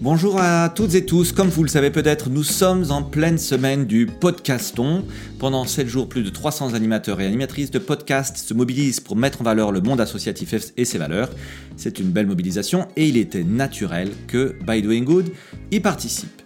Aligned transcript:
Bonjour 0.00 0.40
à 0.40 0.68
toutes 0.70 0.94
et 0.94 1.06
tous, 1.06 1.30
comme 1.30 1.48
vous 1.48 1.62
le 1.62 1.68
savez 1.68 1.90
peut-être, 1.90 2.28
nous 2.28 2.42
sommes 2.42 2.90
en 2.90 3.04
pleine 3.04 3.38
semaine 3.38 3.84
du 3.84 4.06
podcaston. 4.06 5.04
Pendant 5.38 5.64
7 5.64 5.86
jours, 5.86 6.08
plus 6.08 6.24
de 6.24 6.30
300 6.30 6.74
animateurs 6.74 7.20
et 7.20 7.26
animatrices 7.26 7.70
de 7.70 7.78
podcasts 7.78 8.36
se 8.38 8.52
mobilisent 8.52 8.98
pour 8.98 9.14
mettre 9.14 9.42
en 9.42 9.44
valeur 9.44 9.70
le 9.70 9.80
monde 9.80 10.00
associatif 10.00 10.52
et 10.76 10.84
ses 10.84 10.98
valeurs. 10.98 11.30
C'est 11.76 12.00
une 12.00 12.10
belle 12.10 12.26
mobilisation 12.26 12.88
et 12.96 13.08
il 13.08 13.16
était 13.16 13.44
naturel 13.44 14.10
que 14.26 14.56
By 14.66 14.82
Doing 14.82 15.04
Good 15.04 15.30
y 15.70 15.78
participe. 15.78 16.39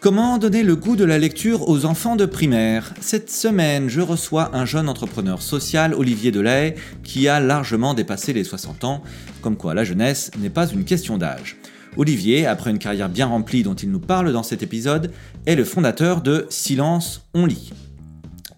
Comment 0.00 0.38
donner 0.38 0.62
le 0.62 0.76
goût 0.76 0.94
de 0.94 1.04
la 1.04 1.18
lecture 1.18 1.68
aux 1.68 1.84
enfants 1.84 2.14
de 2.14 2.24
primaire? 2.24 2.94
Cette 3.00 3.32
semaine, 3.32 3.88
je 3.88 4.00
reçois 4.00 4.54
un 4.54 4.64
jeune 4.64 4.88
entrepreneur 4.88 5.42
social, 5.42 5.92
Olivier 5.92 6.30
Delay, 6.30 6.76
qui 7.02 7.26
a 7.26 7.40
largement 7.40 7.94
dépassé 7.94 8.32
les 8.32 8.44
60 8.44 8.84
ans, 8.84 9.02
comme 9.42 9.56
quoi 9.56 9.74
la 9.74 9.82
jeunesse 9.82 10.30
n'est 10.38 10.50
pas 10.50 10.68
une 10.68 10.84
question 10.84 11.18
d'âge. 11.18 11.56
Olivier, 11.96 12.46
après 12.46 12.70
une 12.70 12.78
carrière 12.78 13.08
bien 13.08 13.26
remplie 13.26 13.64
dont 13.64 13.74
il 13.74 13.90
nous 13.90 13.98
parle 13.98 14.32
dans 14.32 14.44
cet 14.44 14.62
épisode, 14.62 15.10
est 15.46 15.56
le 15.56 15.64
fondateur 15.64 16.22
de 16.22 16.46
Silence, 16.48 17.22
on 17.34 17.44
lit. 17.44 17.72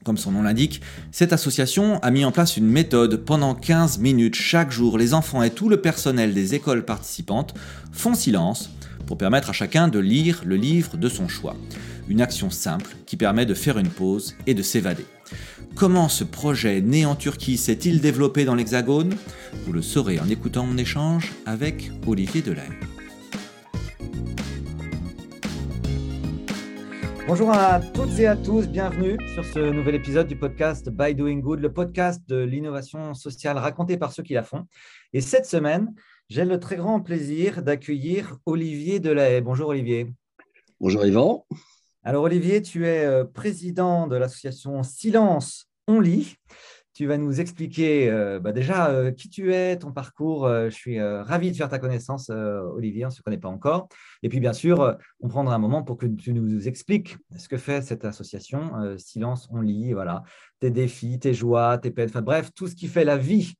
Comme 0.04 0.18
son 0.18 0.32
nom 0.32 0.43
l'indique, 0.43 0.82
cette 1.10 1.32
association 1.32 2.01
a 2.01 2.10
mis 2.10 2.27
en 2.27 2.32
place 2.32 2.59
une 2.59 2.66
méthode. 2.66 3.16
Pendant 3.24 3.54
15 3.54 3.98
minutes 3.98 4.34
chaque 4.34 4.70
jour, 4.73 4.98
les 4.98 5.15
enfants 5.15 5.43
et 5.43 5.51
tout 5.51 5.70
le 5.70 5.80
personnel 5.80 6.34
des 6.34 6.54
écoles 6.54 6.84
participantes 6.84 7.54
font 7.93 8.15
silence 8.15 8.68
pour 9.10 9.19
permettre 9.19 9.50
à 9.50 9.52
chacun 9.52 9.88
de 9.88 9.98
lire 9.98 10.42
le 10.46 10.55
livre 10.55 10.96
de 10.96 11.09
son 11.09 11.27
choix. 11.27 11.56
Une 12.09 12.20
action 12.20 12.48
simple 12.48 12.95
qui 13.06 13.16
permet 13.16 13.45
de 13.45 13.55
faire 13.55 13.77
une 13.77 13.88
pause 13.88 14.37
et 14.46 14.55
de 14.55 14.62
s'évader. 14.62 15.05
Comment 15.74 16.09
ce 16.09 16.23
projet 16.23 16.80
né 16.80 17.05
en 17.05 17.16
Turquie 17.16 17.56
s'est-il 17.56 18.01
développé 18.01 18.45
dans 18.45 18.54
l'Hexagone? 18.54 19.16
Vous 19.66 19.73
le 19.73 19.82
saurez 19.82 20.20
en 20.20 20.28
écoutant 20.28 20.65
mon 20.65 20.78
échange 20.78 21.32
avec 21.45 21.90
Olivier 22.07 22.40
Delay. 22.40 22.68
Bonjour 27.26 27.51
à 27.51 27.80
toutes 27.80 28.16
et 28.20 28.29
à 28.29 28.37
tous, 28.37 28.68
bienvenue 28.68 29.16
sur 29.35 29.45
ce 29.45 29.73
nouvel 29.73 29.96
épisode 29.96 30.29
du 30.29 30.37
podcast 30.37 30.88
By 30.88 31.16
Doing 31.16 31.38
Good, 31.40 31.59
le 31.59 31.73
podcast 31.73 32.23
de 32.29 32.42
l'innovation 32.42 33.15
sociale 33.15 33.59
racontée 33.59 33.96
par 33.96 34.13
ceux 34.13 34.23
qui 34.23 34.35
la 34.35 34.45
font. 34.45 34.66
Et 35.13 35.20
cette 35.20 35.46
semaine, 35.46 35.95
j'ai 36.30 36.45
le 36.45 36.60
très 36.60 36.76
grand 36.76 37.00
plaisir 37.00 37.60
d'accueillir 37.60 38.38
Olivier 38.46 39.00
Delahaye. 39.00 39.40
Bonjour 39.40 39.70
Olivier. 39.70 40.14
Bonjour 40.78 41.04
Yvan. 41.04 41.45
Alors 42.04 42.23
Olivier, 42.23 42.62
tu 42.62 42.86
es 42.86 43.04
euh, 43.04 43.24
président 43.24 44.06
de 44.06 44.14
l'association 44.14 44.84
Silence, 44.84 45.68
on 45.88 45.98
lit. 45.98 46.36
Tu 46.93 47.07
vas 47.07 47.19
nous 47.19 47.41
expliquer 47.41 48.10
euh, 48.10 48.41
bah, 48.41 48.52
déjà 48.52 48.91
euh, 48.91 49.13
qui 49.13 49.29
tu 49.29 49.55
es, 49.55 49.79
ton 49.79 49.93
parcours. 49.93 50.46
Euh, 50.46 50.71
je 50.71 50.74
suis 50.74 51.01
ravi 51.01 51.52
de 51.52 51.57
faire 51.57 51.69
ta 51.69 51.79
connaissance, 51.79 52.30
Olivier, 52.30 53.05
on 53.05 53.09
ne 53.09 53.13
se 53.13 53.23
connaît 53.23 53.38
pas 53.38 53.49
encore. 53.49 53.88
Et 54.23 54.29
puis, 54.29 54.41
bien 54.41 54.52
sûr, 54.52 54.97
on 55.21 55.29
prendra 55.29 55.55
un 55.55 55.59
moment 55.59 55.82
pour 55.82 55.97
que 55.97 56.07
tu 56.07 56.32
nous 56.32 56.66
expliques 56.66 57.16
ce 57.37 57.49
que 57.49 57.57
fait 57.57 57.82
cette 57.82 58.05
association. 58.05 58.73
Silence, 58.99 59.49
on 59.52 59.60
lit, 59.60 59.93
voilà, 59.93 60.24
tes 60.59 60.71
défis, 60.71 61.19
tes 61.19 61.32
joies, 61.32 61.79
tes 61.79 61.91
peines, 61.91 62.09
enfin 62.09 62.23
bref, 62.23 62.51
tout 62.55 62.66
ce 62.66 62.74
qui 62.74 62.88
fait 62.88 63.04
la 63.04 63.16
vie 63.16 63.54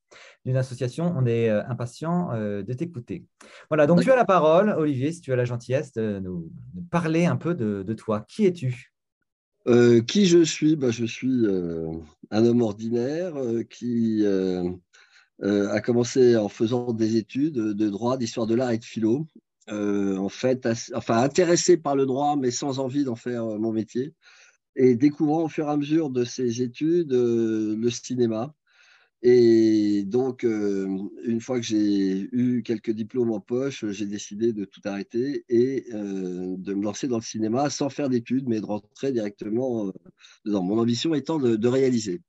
d'une 0.45 0.57
association. 0.57 1.15
On 1.17 1.25
est 1.25 1.49
impatient 1.49 2.33
de 2.37 2.73
t'écouter. 2.73 3.25
Voilà, 3.69 3.87
donc 3.87 4.03
tu 4.03 4.11
as 4.11 4.17
la 4.17 4.25
parole, 4.25 4.71
Olivier, 4.77 5.13
si 5.13 5.21
tu 5.21 5.33
as 5.33 5.37
la 5.37 5.45
gentillesse 5.45 5.93
de 5.93 6.19
nous 6.19 6.51
parler 6.91 7.27
un 7.27 7.37
peu 7.37 7.55
de 7.55 7.95
toi. 7.95 8.25
Qui 8.29 8.47
es-tu? 8.47 8.91
Euh, 9.67 10.01
qui 10.01 10.27
je 10.27 10.43
suis? 10.43 10.77
Bah, 10.77 10.91
Je 10.91 11.05
suis 11.05 11.47
euh, 11.47 11.93
un 12.31 12.45
homme 12.45 12.63
ordinaire 12.63 13.37
euh, 13.37 13.63
qui 13.63 14.25
a 15.43 15.81
commencé 15.81 16.37
en 16.37 16.49
faisant 16.49 16.93
des 16.93 17.17
études 17.17 17.55
de 17.55 17.89
droit, 17.89 18.19
d'histoire 18.19 18.47
de 18.47 18.55
l'art 18.55 18.73
et 18.73 18.79
de 18.79 18.85
philo. 18.85 19.27
en 19.69 20.29
fait, 20.29 20.69
enfin 20.95 21.23
intéressé 21.23 21.77
par 21.77 21.97
le 21.97 22.07
droit, 22.07 22.37
mais 22.37 22.51
sans 22.51 22.79
envie 22.79 23.05
d'en 23.05 23.17
faire 23.17 23.45
mon 23.47 23.73
métier. 23.73 24.15
Et 24.77 24.95
découvrant 24.97 25.45
au 25.45 25.49
fur 25.49 25.67
et 25.67 25.71
à 25.71 25.77
mesure 25.77 26.11
de 26.11 26.25
ces 26.25 26.63
études 26.63 27.13
le 27.13 27.91
cinéma. 27.91 28.55
Et 29.23 30.05
donc, 30.07 30.45
euh, 30.45 30.87
une 31.25 31.41
fois 31.41 31.59
que 31.61 31.67
j'ai 31.67 32.29
eu 32.33 32.63
quelques 32.63 32.91
diplômes 32.91 33.33
en 33.33 33.41
poche, 33.41 33.85
j'ai 33.91 34.07
décidé 34.07 34.55
de 34.55 34.65
tout 34.65 34.81
arrêter 34.85 35.45
et 35.51 35.85
euh, 35.93 36.57
de 36.57 36.75
me 36.75 36.83
lancer 36.83 37.07
dans 37.07 37.19
le 37.19 37.23
cinéma 37.23 37.69
sans 37.69 37.91
faire 37.91 38.09
d'études, 38.09 38.49
mais 38.49 38.61
de 38.61 38.67
rentrer 38.67 39.13
directement 39.13 39.89
euh, 39.89 39.93
dedans. 40.47 40.63
Mon 40.63 40.79
ambition 40.79 41.13
étant 41.15 41.39
de, 41.39 41.69
réaliser. 41.69 42.23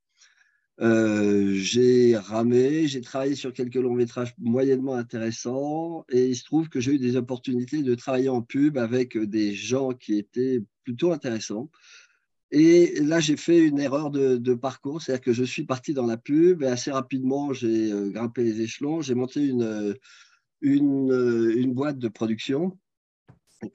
J'ai 0.78 2.16
ramé, 2.16 2.88
j'ai 2.88 3.00
travaillé 3.00 3.34
sur 3.34 3.52
quelques 3.52 3.76
longs 3.76 3.94
métrages 3.94 4.34
moyennement 4.38 4.94
intéressants 4.94 6.04
et 6.10 6.28
il 6.28 6.36
se 6.36 6.44
trouve 6.44 6.68
que 6.68 6.80
j'ai 6.80 6.94
eu 6.94 6.98
des 6.98 7.16
opportunités 7.16 7.82
de 7.82 7.94
travailler 7.94 8.28
en 8.28 8.42
pub 8.42 8.78
avec 8.78 9.16
des 9.16 9.54
gens 9.54 9.90
qui 9.92 10.18
étaient 10.18 10.62
plutôt 10.84 11.12
intéressants. 11.12 11.70
Et 12.52 13.00
là, 13.00 13.18
j'ai 13.18 13.38
fait 13.38 13.58
une 13.66 13.80
erreur 13.80 14.10
de, 14.10 14.54
parcours, 14.54 15.00
c'est-à-dire 15.00 15.24
que 15.24 15.32
je 15.32 15.42
suis 15.42 15.64
parti 15.64 15.94
dans 15.94 16.04
la 16.06 16.18
pub 16.18 16.62
et 16.62 16.66
assez 16.66 16.90
rapidement, 16.90 17.54
j'ai 17.54 17.90
euh, 17.90 18.10
grimpé 18.10 18.44
les 18.44 18.60
échelons. 18.60 19.00
J'ai 19.00 19.14
monté 19.14 19.42
une, 19.42 19.62
euh, 19.62 19.94
une, 20.60 21.10
euh, 21.10 21.56
une, 21.56 21.72
boîte 21.72 21.98
de 21.98 22.08
production 22.08 22.78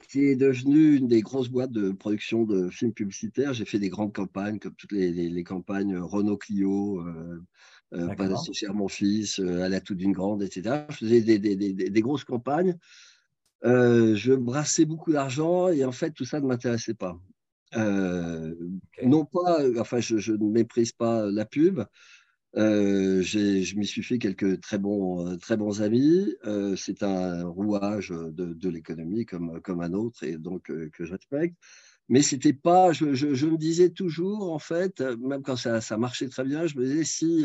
qui 0.08 0.24
est 0.24 0.36
devenue 0.36 0.96
une 0.96 1.08
des 1.08 1.22
grosses 1.22 1.48
boîtes 1.48 1.72
de 1.72 1.92
production 1.92 2.44
de 2.44 2.68
films 2.70 2.92
publicitaires. 2.92 3.54
J'ai 3.54 3.64
fait 3.64 3.78
des 3.78 3.88
grandes 3.88 4.12
campagnes, 4.12 4.58
comme 4.58 4.74
toutes 4.74 4.92
les, 4.92 5.10
les, 5.10 5.44
campagnes 5.44 5.96
Renault 5.96 6.36
Clio, 6.36 7.04
Pas 7.90 8.28
d'associer 8.28 8.68
mon 8.68 8.88
fils, 8.88 9.38
À 9.38 9.68
la 9.68 9.80
toute 9.80 9.98
d'une 9.98 10.12
grande, 10.12 10.42
etc. 10.42 10.84
Je 10.90 10.96
faisais 10.96 11.20
des, 11.20 11.38
des, 11.38 11.56
des 11.56 12.00
grosses 12.00 12.24
campagnes. 12.24 12.76
je 13.62 14.34
brassais 14.34 14.84
beaucoup 14.84 15.12
d'argent 15.12 15.68
et 15.68 15.84
en 15.84 15.92
fait, 15.92 16.12
tout 16.12 16.24
ça 16.24 16.40
ne 16.40 16.46
m'intéressait 16.46 16.94
pas. 16.94 17.18
Euh, 17.76 18.54
non 19.02 19.24
pas, 19.24 19.60
enfin, 19.78 20.00
je, 20.00 20.32
ne 20.32 20.50
méprise 20.50 20.92
pas 20.92 21.26
la 21.26 21.44
pub. 21.44 21.82
Euh, 22.56 23.22
je 23.22 23.76
m'y 23.76 23.86
suis 23.86 24.02
fait 24.02 24.18
quelques 24.18 24.60
très 24.60 24.78
bons, 24.78 25.36
très 25.38 25.56
bons 25.56 25.82
amis. 25.82 26.34
Euh, 26.44 26.76
c'est 26.76 27.02
un 27.02 27.44
rouage 27.46 28.10
de, 28.10 28.68
l'économie 28.68 29.26
comme, 29.26 29.60
comme 29.60 29.80
un 29.80 29.92
autre 29.92 30.24
et 30.24 30.36
donc 30.36 30.64
que 30.64 31.04
je 31.04 31.12
respecte. 31.12 31.56
Mais 32.08 32.22
c'était 32.22 32.54
pas, 32.54 32.92
je, 32.92 33.04
me 33.04 33.58
disais 33.58 33.90
toujours, 33.90 34.50
en 34.50 34.58
fait, 34.58 35.00
même 35.00 35.42
quand 35.42 35.56
ça, 35.56 35.82
ça 35.82 35.98
marchait 35.98 36.28
très 36.28 36.44
bien, 36.44 36.66
je 36.66 36.78
me 36.78 36.86
disais 36.86 37.04
si 37.04 37.44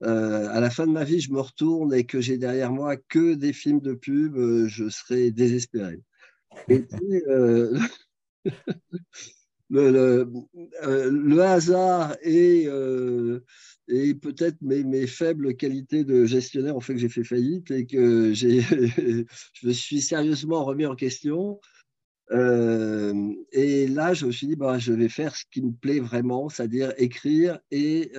à 0.00 0.60
la 0.60 0.70
fin 0.70 0.86
de 0.86 0.92
ma 0.92 1.04
vie 1.04 1.20
je 1.20 1.32
me 1.32 1.40
retourne 1.40 1.94
et 1.94 2.04
que 2.04 2.20
j'ai 2.20 2.38
derrière 2.38 2.72
moi 2.72 2.96
que 2.96 3.34
des 3.34 3.52
films 3.52 3.80
de 3.80 3.94
pub, 3.94 4.36
je 4.66 4.88
serais 4.88 5.30
désespéré. 5.30 6.00
Et 6.68 6.80
puis, 6.82 7.22
le, 9.70 10.30
euh, 10.82 11.10
le, 11.10 11.42
hasard 11.42 12.16
et, 12.22 12.64
euh, 12.66 13.44
et 13.88 14.14
peut-être 14.14 14.56
mes, 14.60 14.84
mes, 14.84 15.06
faibles 15.06 15.56
qualités 15.56 16.04
de 16.04 16.24
gestionnaire 16.24 16.76
ont 16.76 16.80
fait 16.80 16.94
que 16.94 17.00
j'ai 17.00 17.08
fait 17.08 17.24
faillite 17.24 17.70
et 17.70 17.86
que 17.86 18.32
je 18.34 19.66
me 19.66 19.72
suis 19.72 20.00
sérieusement 20.00 20.64
remis 20.64 20.86
en 20.86 20.94
question. 20.94 21.58
Euh, 22.30 23.32
et 23.52 23.88
là, 23.88 24.12
je 24.12 24.26
me 24.26 24.32
suis 24.32 24.46
dit, 24.46 24.56
bah, 24.56 24.78
je 24.78 24.92
vais 24.92 25.08
faire 25.08 25.34
ce 25.34 25.44
qui 25.50 25.62
me 25.62 25.72
plaît 25.72 26.00
vraiment, 26.00 26.50
c'est-à-dire 26.50 26.92
écrire 26.98 27.58
et, 27.70 28.12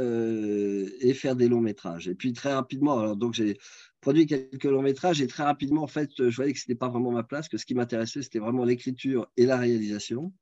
et, 1.02 1.13
faire 1.13 1.35
des 1.35 1.47
longs 1.47 1.62
métrages. 1.62 2.08
Et 2.08 2.16
puis 2.16 2.34
très 2.34 2.53
rapidement, 2.53 2.97
alors 3.00 3.16
donc 3.16 3.35
j'ai 3.35 3.58
produit 4.02 4.25
quelques 4.25 4.63
longs 4.63 4.81
métrages 4.81 5.22
et 5.22 5.28
très 5.28 5.44
rapidement, 5.44 5.84
en 5.84 5.88
fait, 5.88 6.09
je 6.18 6.35
voyais 6.35 6.53
que 6.53 6.59
ce 6.59 6.66
n'était 6.66 6.79
pas 6.79 6.90
vraiment 6.90 7.12
ma 7.12 7.24
place, 7.24 7.50
que 7.50 7.58
ce 7.58 7.66
qui 7.66 7.75
m'intéressait, 7.75 8.24
c'était 8.24 8.40
vraiment 8.40 8.66
l'écriture 8.66 9.29
et 9.38 9.46
la 9.46 9.58
réalisation. 9.58 10.34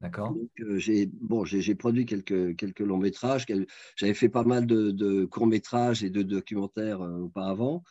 D'accord. 0.00 0.36
Euh, 0.60 0.78
j'ai 0.78 1.06
bon, 1.06 1.44
j'ai 1.44 1.74
produit 1.74 2.06
quelques, 2.06 2.56
quelques 2.56 2.80
longs 2.80 2.98
métrages. 2.98 3.46
J'avais 3.96 4.14
fait 4.14 4.28
pas 4.28 4.44
mal 4.44 4.66
de, 4.66 5.24
courts 5.24 5.46
métrages 5.46 6.04
et 6.04 6.10
de 6.10 6.22
documentaires 6.22 7.02
euh, 7.02 7.18
auparavant. 7.18 7.82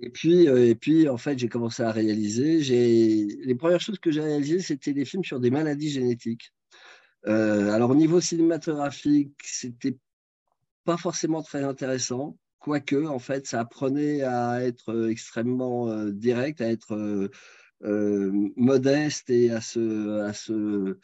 Et 0.00 0.10
puis, 0.10 0.48
euh, 0.48 0.68
et 0.68 0.74
puis, 0.74 1.08
en 1.08 1.16
fait, 1.16 1.38
j'ai 1.38 1.48
commencé 1.48 1.82
à 1.82 1.90
réaliser. 1.90 2.60
Les 3.44 3.54
premières 3.54 3.80
choses 3.80 3.98
que 3.98 4.10
j'ai 4.10 4.20
réalisées, 4.20 4.60
c'était 4.60 4.92
des 4.92 5.04
films 5.04 5.24
sur 5.24 5.40
des 5.40 5.50
maladies 5.50 5.90
génétiques. 5.90 6.52
alors, 7.24 7.90
au 7.90 7.96
niveau 7.96 8.20
cinématographique, 8.20 9.34
c'était 9.44 9.98
pas 10.84 10.96
forcément 10.96 11.42
très 11.42 11.62
intéressant, 11.62 12.38
quoique, 12.58 13.06
en 13.06 13.18
fait, 13.18 13.46
ça 13.46 13.60
apprenait 13.60 14.22
à 14.22 14.62
être 14.64 15.08
extrêmement 15.10 16.04
direct, 16.06 16.60
à 16.60 16.70
être 16.70 17.28
modeste 17.80 19.30
et 19.30 19.50
à 19.50 19.60
se, 19.60 20.20
à 20.20 20.32
se 20.32 20.98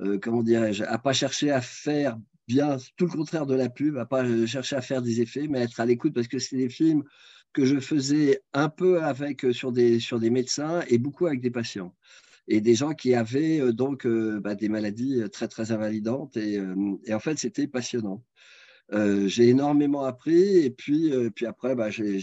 euh, 0.00 0.18
comment 0.18 0.42
dirais-je, 0.42 0.84
à 0.84 0.98
pas 0.98 1.12
chercher 1.12 1.50
à 1.50 1.60
faire 1.60 2.18
bien 2.48 2.76
tout 2.96 3.06
le 3.06 3.12
contraire 3.12 3.46
de 3.46 3.54
la 3.54 3.68
pub, 3.68 3.96
à 3.96 4.06
pas 4.06 4.24
chercher 4.46 4.76
à 4.76 4.80
faire 4.80 5.02
des 5.02 5.20
effets, 5.20 5.46
mais 5.48 5.60
être 5.60 5.80
à 5.80 5.86
l'écoute 5.86 6.14
parce 6.14 6.28
que 6.28 6.38
c'est 6.38 6.56
des 6.56 6.68
films 6.68 7.04
que 7.52 7.64
je 7.64 7.78
faisais 7.78 8.42
un 8.52 8.68
peu 8.68 9.02
avec 9.02 9.44
euh, 9.44 9.52
sur 9.52 9.70
des 9.72 10.00
sur 10.00 10.18
des 10.18 10.30
médecins 10.30 10.82
et 10.88 10.98
beaucoup 10.98 11.26
avec 11.26 11.40
des 11.40 11.50
patients 11.50 11.94
et 12.48 12.60
des 12.60 12.74
gens 12.74 12.92
qui 12.92 13.14
avaient 13.14 13.72
donc 13.72 14.06
bah, 14.06 14.54
des 14.54 14.68
maladies 14.68 15.22
très 15.32 15.48
très 15.48 15.72
invalidantes 15.72 16.36
et, 16.36 16.60
et 17.06 17.14
en 17.14 17.18
fait 17.18 17.38
c'était 17.38 17.66
passionnant. 17.66 18.22
j'ai 18.92 19.48
énormément 19.48 20.04
appris 20.04 20.58
et 20.58 20.68
puis, 20.70 21.10
puis 21.34 21.46
après, 21.46 21.74
bah, 21.74 21.88
j'ai 21.88 22.20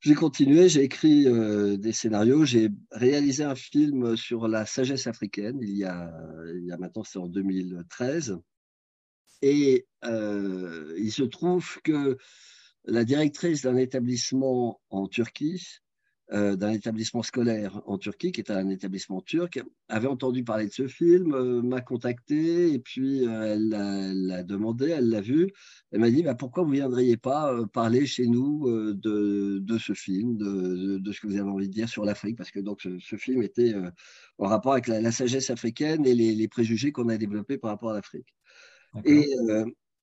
j'ai 0.00 0.14
continué, 0.14 0.68
j'ai 0.68 0.82
écrit 0.82 1.26
des 1.78 1.92
scénarios, 1.92 2.44
j'ai 2.44 2.70
réalisé 2.90 3.44
un 3.44 3.54
film 3.54 4.16
sur 4.16 4.48
la 4.48 4.66
sagesse 4.66 5.06
africaine 5.06 5.58
il 5.60 5.76
y 5.76 5.84
a, 5.84 6.12
il 6.56 6.64
y 6.64 6.72
a 6.72 6.78
maintenant, 6.78 7.04
c'est 7.04 7.18
en 7.18 7.26
2013. 7.26 8.38
Et 9.42 9.86
il 10.02 11.12
se 11.12 11.22
trouve 11.22 11.80
que 11.82 12.16
la 12.84 13.04
directrice 13.04 13.62
d'un 13.62 13.76
établissement 13.76 14.80
en 14.90 15.06
Turquie, 15.06 15.80
euh, 16.32 16.54
d'un 16.54 16.70
établissement 16.70 17.22
scolaire 17.24 17.82
en 17.86 17.98
Turquie, 17.98 18.30
qui 18.30 18.40
est 18.40 18.52
un 18.52 18.68
établissement 18.68 19.20
turc, 19.20 19.60
avait 19.88 20.06
entendu 20.06 20.44
parler 20.44 20.66
de 20.68 20.72
ce 20.72 20.86
film, 20.86 21.34
euh, 21.34 21.60
m'a 21.60 21.80
contacté, 21.80 22.72
et 22.72 22.78
puis 22.78 23.26
euh, 23.26 23.54
elle 23.54 23.68
l'a 23.68 24.44
demandé, 24.44 24.90
elle 24.90 25.08
l'a 25.08 25.20
vu. 25.20 25.52
Elle 25.90 26.00
m'a 26.00 26.10
dit 26.10 26.22
bah, 26.22 26.36
Pourquoi 26.36 26.62
vous 26.62 26.70
ne 26.70 26.76
viendriez 26.76 27.16
pas 27.16 27.52
parler 27.72 28.06
chez 28.06 28.28
nous 28.28 28.70
de, 28.94 29.58
de, 29.58 29.78
ce 29.78 29.92
film, 29.92 30.36
de, 30.36 30.98
de, 30.98 31.12
ce 31.12 31.20
que 31.20 31.26
vous 31.26 31.36
avez 31.36 31.50
envie 31.50 31.68
de 31.68 31.74
dire 31.74 31.88
sur 31.88 32.04
l'Afrique? 32.04 32.36
Parce 32.36 32.52
que 32.52 32.60
donc, 32.60 32.80
ce, 32.82 33.16
film 33.16 33.42
était 33.42 33.74
en 34.38 34.46
rapport 34.46 34.72
avec 34.72 34.86
la, 34.86 35.10
sagesse 35.10 35.50
africaine 35.50 36.06
et 36.06 36.14
les, 36.14 36.34
les 36.36 36.48
préjugés 36.48 36.92
qu'on 36.92 37.08
a 37.08 37.16
développés 37.16 37.58
par 37.58 37.72
rapport 37.72 37.90
à 37.90 37.94
l'Afrique. 37.94 38.32
Et, 39.04 39.26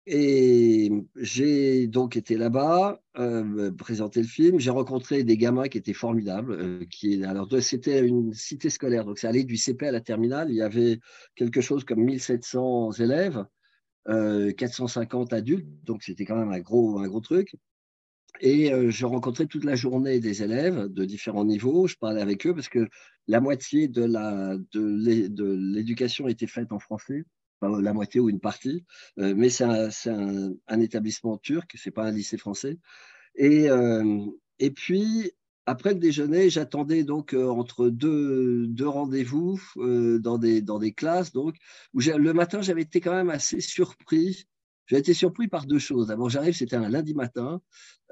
et 0.09 0.89
j'ai 1.18 1.86
donc 1.88 2.15
été 2.15 2.38
là-bas, 2.38 3.01
euh, 3.18 3.71
présenter 3.74 4.21
le 4.21 4.27
film. 4.27 4.57
J'ai 4.57 4.69
rencontré 4.69 5.25
des 5.25 5.36
gamins 5.36 5.68
qui 5.68 5.77
étaient 5.77 5.92
formidables. 5.92 6.54
Euh, 6.54 7.24
alors, 7.25 7.50
c'était 7.62 8.07
une 8.07 8.33
cité 8.33 8.69
scolaire, 8.69 9.04
donc 9.04 9.19
ça 9.19 9.27
allait 9.27 9.44
du 9.44 9.57
CP 9.57 9.86
à 9.86 9.92
la 9.92 10.00
terminale. 10.00 10.50
Il 10.50 10.56
y 10.56 10.62
avait 10.62 11.01
quelque 11.36 11.59
chose 11.59 11.83
comme 11.83 12.06
1700 12.06 12.94
élèves, 12.94 13.45
450 14.06 15.33
euh, 15.33 15.36
adultes, 15.36 15.68
donc 15.83 16.04
c'était 16.04 16.24
quand 16.24 16.38
même 16.38 16.54
un 16.54 16.62
gros, 16.62 17.00
un 17.00 17.07
gros 17.09 17.19
truc. 17.19 17.57
Et 18.39 18.71
je 18.89 19.06
rencontrais 19.06 19.48
toute 19.48 19.63
la 19.63 19.75
journée 19.75 20.19
des 20.19 20.44
élèves 20.44 20.88
de 20.89 21.06
différents 21.06 21.44
niveaux. 21.44 21.88
Je 21.88 21.95
parlais 21.98 22.21
avec 22.21 22.45
eux 22.45 22.54
parce 22.54 22.69
que 22.69 22.88
la 23.27 23.42
moitié 23.42 23.88
de 23.88 24.06
l'éducation 25.74 26.27
était 26.27 26.45
faite 26.45 26.71
en 26.71 26.77
français 26.80 27.25
la 27.62 27.94
moitié 27.94 28.19
ou 28.19 28.30
une 28.30 28.39
partie, 28.39 28.83
euh, 29.19 29.33
mais 29.36 29.50
c'est 29.50 29.63
un, 29.65 30.80
établissement 30.80 31.38
turc, 31.38 31.74
c'est 31.77 31.92
pas 31.92 32.04
un 32.04 32.12
lycée 32.12 32.38
français. 32.38 32.77
Et, 33.36 33.69
euh, 33.69 34.25
et 34.59 34.71
puis, 34.71 35.31
après 35.65 35.94
le 35.94 36.00
déjeuner, 36.00 36.50
j'attendais 36.50 37.04
donc 37.04 37.33
euh, 37.33 37.48
entre 37.48 37.89
deux, 37.89 38.68
deux 38.68 38.88
rendez-vous 38.88 39.59
dans, 39.75 40.38
des, 40.38 40.62
dans 40.62 40.80
des 40.80 40.94
classes. 40.94 41.33
Donc, 41.33 41.56
le 41.94 42.33
matin, 42.33 42.62
j'avais 42.62 42.83
été 42.83 43.01
quand 43.01 43.13
même 43.13 43.30
assez 43.30 43.59
surpris. 43.59 44.45
J'ai 44.86 44.98
été 44.98 45.13
surpris 45.13 45.50
par 45.50 45.65
deux 45.65 45.80
choses. 45.80 46.07
D'abord, 46.07 46.30
j'arrive, 46.30 46.56
c'était 46.56 46.77
un 46.77 46.88
lundi 46.88 47.13
matin. 47.13 47.62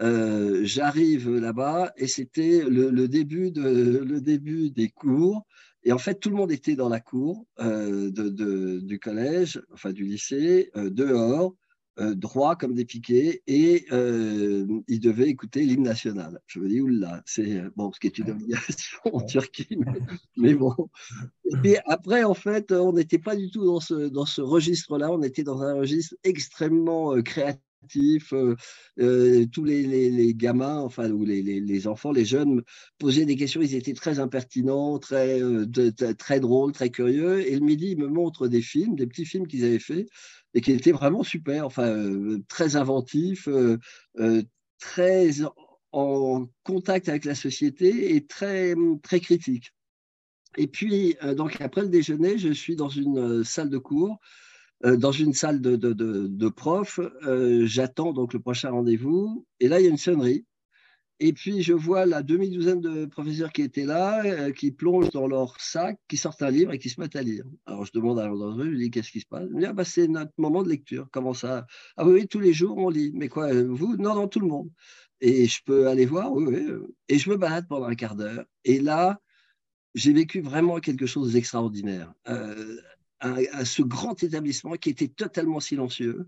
j'arrive 0.02 1.34
là-bas 1.34 1.94
et 1.96 2.08
c'était 2.08 2.66
le, 2.68 2.92
de, 2.92 4.00
le 4.04 4.20
début 4.20 4.72
des 4.72 4.90
cours. 4.90 5.46
Et 5.86 5.92
en 5.92 6.00
fait, 6.00 6.20
tout 6.20 6.32
le 6.32 6.36
monde 6.36 6.52
était 6.52 6.76
dans 6.76 6.90
la 6.90 7.00
cour 7.00 7.46
euh, 7.60 8.10
de, 8.12 8.80
du 8.80 9.00
collège, 9.00 9.62
enfin 9.72 9.94
du 9.94 10.04
lycée, 10.04 10.72
euh, 10.76 10.90
dehors, 10.90 11.56
euh, 12.00 12.16
droit 12.16 12.56
comme 12.56 12.74
des 12.74 12.86
piquets, 12.86 13.44
et 13.46 13.86
ils 13.92 15.00
devaient 15.00 15.30
écouter 15.30 15.62
l'hymne 15.64 15.84
national. 15.84 16.42
Je 16.48 16.60
me 16.60 16.68
dis, 16.68 16.82
oula, 16.82 17.22
c'est 17.26 17.62
bon, 17.76 17.92
ce 17.94 18.00
qui 18.00 18.08
est 18.08 18.18
une 18.18 18.32
obligation 18.32 19.00
en 19.14 19.22
Turquie, 19.22 19.78
mais, 20.38 20.56
bon. 20.56 20.74
Et 21.64 21.78
après, 21.86 22.24
en 22.24 22.34
fait, 22.34 22.72
on 22.72 22.94
n'était 22.94 23.20
pas 23.20 23.36
du 23.36 23.52
tout 23.52 23.64
dans 23.64 23.80
ce, 23.80 24.10
dans 24.10 24.26
ce 24.26 24.42
registre-là, 24.42 25.12
on 25.12 25.22
était 25.22 25.44
dans 25.44 25.62
un 25.62 25.76
registre 25.76 26.16
extrêmement 26.24 27.22
créatif 27.22 27.62
euh, 28.34 28.56
euh, 29.00 29.46
tous 29.52 29.64
les, 29.64 30.34
gamins, 30.34 30.80
enfin, 30.80 31.10
ou 31.12 31.26
les, 31.26 31.88
enfants, 31.88 32.12
les 32.12 32.26
jeunes 32.26 32.62
posaient 32.98 33.26
des 33.26 33.36
questions, 33.36 33.62
ils 33.62 33.76
étaient 33.76 33.94
très 33.94 34.20
impertinents, 34.20 35.00
très, 35.00 35.42
euh, 35.42 35.66
drôles, 36.40 36.72
très 36.72 36.90
curieux. 36.90 37.48
Et 37.48 37.56
le 37.56 37.66
midi, 37.66 37.92
ils 37.92 37.98
me 37.98 38.08
montrent 38.08 38.48
des 38.48 38.62
films, 38.62 38.96
des 38.96 39.08
petits 39.08 39.26
films 39.26 39.48
qu'ils 39.48 39.66
avaient 39.66 39.80
faits 39.80 40.08
et 40.54 40.62
qui 40.62 40.72
étaient 40.72 40.92
vraiment 40.92 41.24
super, 41.24 41.66
enfin, 41.66 42.40
très 42.48 42.76
inventifs, 42.76 43.50
très 44.80 45.32
en 45.92 46.48
contact 46.64 47.10
avec 47.10 47.26
la 47.26 47.36
société 47.36 48.16
et 48.16 48.26
très, 48.26 48.74
très 49.04 49.20
critiques. 49.20 49.72
Et 50.58 50.68
puis, 50.68 51.18
donc 51.36 51.60
après 51.60 51.82
le 51.82 51.90
déjeuner, 51.90 52.38
je 52.38 52.54
suis 52.54 52.78
dans 52.78 52.88
une 52.88 53.44
salle 53.44 53.70
de 53.70 53.78
cours 53.78 54.20
dans 54.84 55.12
une 55.12 55.34
salle 55.34 55.62
de, 55.62 55.76
de, 55.76 56.50
profs. 56.50 57.00
Euh, 57.26 57.66
j'attends 57.66 58.14
donc 58.14 58.34
le 58.34 58.40
prochain 58.40 58.72
rendez-vous. 58.72 59.46
Et 59.60 59.68
là, 59.68 59.80
il 59.80 59.84
y 59.84 59.88
a 59.88 59.90
une 59.90 59.98
sonnerie. 59.98 60.46
Et 61.22 61.32
puis, 61.32 61.62
je 61.62 61.72
vois 61.72 62.06
la 62.06 62.24
demi-douzaine 62.24 62.82
de 62.82 63.06
professeurs 63.06 63.54
qui 63.54 63.62
étaient 63.62 63.86
là, 63.86 64.22
euh, 64.26 64.52
qui 64.52 64.72
plongent 64.72 65.12
dans 65.12 65.28
leur 65.28 65.62
sac, 65.62 65.98
qui 66.10 66.18
sortent 66.18 66.42
un 66.42 66.52
livre 66.52 66.74
et 66.74 66.78
qui 66.78 66.90
se 66.90 67.00
mettent 67.00 67.16
à 67.16 67.22
lire. 67.22 67.46
Alors, 67.66 67.86
je 67.86 67.92
demande 67.94 68.20
à 68.20 68.28
l'un 68.28 68.36
d'entre 68.36 68.62
eux, 68.62 68.72
je 68.72 68.78
dis, 68.78 68.92
qu'est-ce 68.92 69.12
qui 69.12 69.22
se 69.22 69.26
passe? 69.26 69.46
Il 69.50 69.56
me 69.56 69.60
dit, 69.62 69.66
ah, 69.66 69.74
bah, 69.74 69.86
c'est 69.86 70.10
notre 70.10 70.34
moment 70.38 70.62
de 70.62 70.68
lecture. 70.68 71.08
Comment 71.12 71.34
ça? 71.34 71.68
Ah 71.96 72.06
oui, 72.06 72.28
tous 72.28 72.42
les 72.42 72.52
jours, 72.52 72.78
on 72.78 72.90
lit. 72.90 73.12
Mais 73.16 73.30
quoi, 73.30 73.54
vous? 73.54 73.96
Non, 73.96 74.14
non, 74.14 74.28
tout 74.28 74.42
le 74.42 74.48
monde. 74.48 74.70
Et 75.22 75.48
je 75.48 75.62
peux 75.66 75.88
aller 75.88 76.06
voir? 76.06 76.34
Oui, 76.34 76.46
oui. 76.48 76.68
Et 77.08 77.18
je 77.18 77.30
me 77.30 77.38
balade 77.38 77.66
pendant 77.70 77.86
un 77.86 77.96
quart 77.96 78.16
d'heure. 78.16 78.44
Et 78.66 78.82
là, 78.82 79.22
j'ai 79.94 80.12
vécu 80.12 80.42
vraiment 80.42 80.80
quelque 80.82 81.06
chose 81.06 81.32
d'extraordinaire 81.32 82.14
à, 83.20 83.66
ce 83.66 83.82
grand 83.82 84.22
établissement 84.24 84.74
qui 84.74 84.90
était 84.90 85.08
totalement 85.08 85.60
silencieux. 85.60 86.26